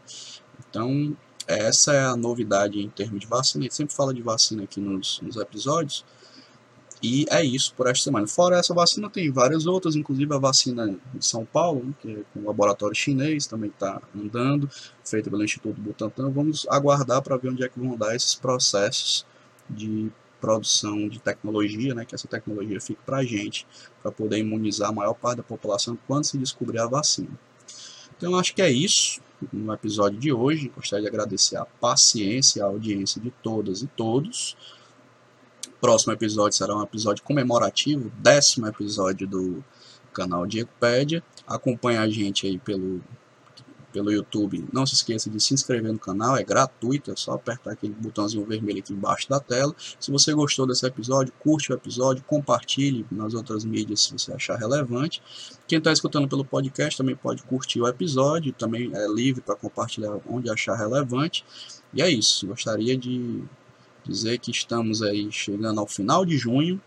Então, 0.69 1.17
essa 1.47 1.93
é 1.93 2.05
a 2.05 2.15
novidade 2.15 2.79
em 2.79 2.89
termos 2.89 3.19
de 3.19 3.27
vacina, 3.27 3.63
a 3.63 3.65
gente 3.65 3.75
sempre 3.75 3.95
fala 3.95 4.13
de 4.13 4.21
vacina 4.21 4.63
aqui 4.63 4.79
nos, 4.79 5.19
nos 5.21 5.35
episódios, 5.37 6.05
e 7.03 7.25
é 7.29 7.43
isso 7.43 7.73
por 7.75 7.85
esta 7.87 8.05
semana. 8.05 8.25
Fora 8.25 8.57
essa 8.57 8.73
vacina, 8.73 9.09
tem 9.09 9.29
várias 9.29 9.65
outras, 9.65 9.93
inclusive 9.93 10.33
a 10.33 10.37
vacina 10.37 10.97
de 11.13 11.27
São 11.27 11.43
Paulo, 11.43 11.83
né, 11.83 11.93
que 12.01 12.11
é 12.13 12.39
o 12.39 12.45
laboratório 12.45 12.95
chinês, 12.95 13.45
também 13.45 13.69
está 13.69 14.01
andando, 14.15 14.69
feita 15.03 15.29
pelo 15.29 15.43
Instituto 15.43 15.81
Butantan. 15.81 16.31
Vamos 16.31 16.65
aguardar 16.69 17.21
para 17.21 17.35
ver 17.35 17.49
onde 17.49 17.61
é 17.61 17.67
que 17.67 17.77
vão 17.77 17.97
dar 17.97 18.15
esses 18.15 18.35
processos 18.35 19.25
de 19.69 20.09
produção 20.39 21.09
de 21.09 21.19
tecnologia, 21.19 21.93
né, 21.93 22.05
que 22.05 22.15
essa 22.15 22.27
tecnologia 22.27 22.79
fique 22.79 23.01
para 23.05 23.17
a 23.17 23.25
gente, 23.25 23.67
para 24.01 24.09
poder 24.09 24.37
imunizar 24.37 24.87
a 24.89 24.93
maior 24.93 25.13
parte 25.13 25.37
da 25.37 25.43
população 25.43 25.97
quando 26.07 26.23
se 26.23 26.37
descobrir 26.37 26.79
a 26.79 26.87
vacina. 26.87 27.37
Então, 28.15 28.37
acho 28.37 28.55
que 28.55 28.61
é 28.61 28.71
isso 28.71 29.19
no 29.51 29.73
episódio 29.73 30.17
de 30.17 30.31
hoje. 30.31 30.71
Gostaria 30.73 31.03
de 31.03 31.09
agradecer 31.09 31.57
a 31.57 31.65
paciência 31.65 32.59
e 32.59 32.61
a 32.61 32.65
audiência 32.65 33.19
de 33.19 33.29
todas 33.43 33.81
e 33.81 33.87
todos 33.87 34.55
próximo 35.83 36.13
episódio 36.13 36.57
será 36.57 36.73
um 36.73 36.81
episódio 36.81 37.21
comemorativo, 37.25 38.09
décimo 38.17 38.65
episódio 38.67 39.27
do 39.27 39.61
canal 40.13 40.47
Diegopédia. 40.47 41.21
Acompanhe 41.45 41.97
a 41.97 42.07
gente 42.07 42.47
aí 42.47 42.57
pelo, 42.57 43.01
pelo 43.91 44.09
YouTube. 44.09 44.63
Não 44.71 44.85
se 44.85 44.93
esqueça 44.93 45.29
de 45.29 45.41
se 45.41 45.53
inscrever 45.53 45.91
no 45.91 45.99
canal, 45.99 46.37
é 46.37 46.43
gratuito, 46.43 47.11
é 47.11 47.17
só 47.17 47.33
apertar 47.33 47.73
aquele 47.73 47.91
botãozinho 47.91 48.45
vermelho 48.45 48.79
aqui 48.79 48.93
embaixo 48.93 49.27
da 49.27 49.41
tela. 49.41 49.75
Se 49.99 50.09
você 50.09 50.33
gostou 50.33 50.65
desse 50.65 50.85
episódio, 50.85 51.33
curte 51.37 51.73
o 51.73 51.75
episódio, 51.75 52.23
compartilhe 52.23 53.05
nas 53.11 53.33
outras 53.33 53.65
mídias 53.65 54.03
se 54.03 54.13
você 54.13 54.31
achar 54.31 54.55
relevante. 54.55 55.21
Quem 55.67 55.79
está 55.79 55.91
escutando 55.91 56.29
pelo 56.29 56.45
podcast 56.45 56.97
também 56.97 57.17
pode 57.17 57.43
curtir 57.43 57.81
o 57.81 57.87
episódio, 57.89 58.53
também 58.53 58.89
é 58.95 59.05
livre 59.09 59.41
para 59.41 59.57
compartilhar 59.57 60.17
onde 60.29 60.49
achar 60.49 60.75
relevante. 60.75 61.43
E 61.93 62.01
é 62.01 62.09
isso, 62.09 62.47
gostaria 62.47 62.97
de 62.97 63.43
dizer 64.05 64.39
que 64.39 64.51
estamos 64.51 65.01
aí 65.01 65.31
chegando 65.31 65.79
ao 65.79 65.87
final 65.87 66.25
de 66.25 66.37
junho. 66.37 66.81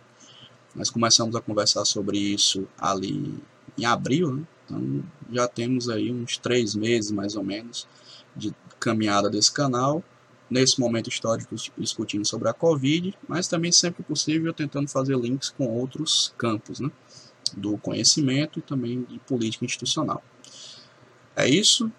Nós 0.75 0.91
começamos 0.91 1.35
a 1.35 1.41
conversar 1.41 1.85
sobre 1.85 2.19
isso 2.19 2.67
ali 2.79 3.35
em 3.79 3.85
abril, 3.85 4.35
né? 4.35 4.43
então 4.64 5.05
já 5.33 5.49
temos 5.49 5.89
aí 5.89 6.12
uns 6.12 6.37
três 6.37 6.75
meses 6.75 7.11
mais 7.11 7.37
ou 7.37 7.43
menos 7.43 7.87
de 8.35 8.55
caminhada 8.79 9.31
desse 9.31 9.53
canal. 9.53 10.03
Nesse 10.49 10.79
momento 10.79 11.09
histórico 11.09 11.57
discutindo 11.77 12.25
sobre 12.25 12.49
a 12.49 12.53
Covid, 12.53 13.12
mas 13.27 13.49
também 13.49 13.73
sempre 13.73 14.05
possível 14.05 14.53
tentando 14.53 14.89
fazer 14.89 15.19
links 15.19 15.49
com 15.49 15.67
outros 15.67 16.33
campos 16.39 16.79
né? 16.79 16.89
do 17.57 17.77
conhecimento 17.79 18.61
e 18.61 18.62
também 18.62 19.03
de 19.03 19.19
política 19.21 19.64
institucional. 19.64 20.23
É 21.35 21.49
isso. 21.49 21.91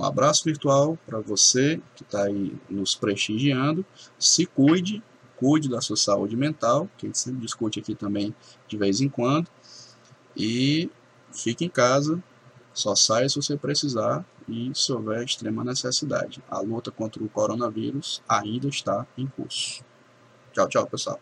Um 0.00 0.04
abraço 0.04 0.44
virtual 0.46 0.98
para 1.04 1.20
você 1.20 1.78
que 1.94 2.02
está 2.02 2.24
aí 2.24 2.56
nos 2.70 2.94
prestigiando. 2.94 3.84
Se 4.18 4.46
cuide, 4.46 5.02
cuide 5.36 5.68
da 5.68 5.82
sua 5.82 5.96
saúde 5.96 6.34
mental, 6.34 6.88
que 6.96 7.04
a 7.04 7.08
gente 7.10 7.18
sempre 7.18 7.42
discute 7.42 7.80
aqui 7.80 7.94
também 7.94 8.34
de 8.66 8.78
vez 8.78 9.02
em 9.02 9.10
quando. 9.10 9.50
E 10.34 10.90
fique 11.30 11.66
em 11.66 11.68
casa, 11.68 12.18
só 12.72 12.94
saia 12.94 13.28
se 13.28 13.36
você 13.36 13.58
precisar 13.58 14.24
e 14.48 14.72
se 14.74 14.90
houver 14.90 15.22
extrema 15.22 15.62
necessidade. 15.62 16.42
A 16.48 16.60
luta 16.60 16.90
contra 16.90 17.22
o 17.22 17.28
coronavírus 17.28 18.22
ainda 18.26 18.68
está 18.68 19.06
em 19.18 19.26
curso. 19.26 19.84
Tchau, 20.54 20.66
tchau, 20.66 20.86
pessoal. 20.86 21.20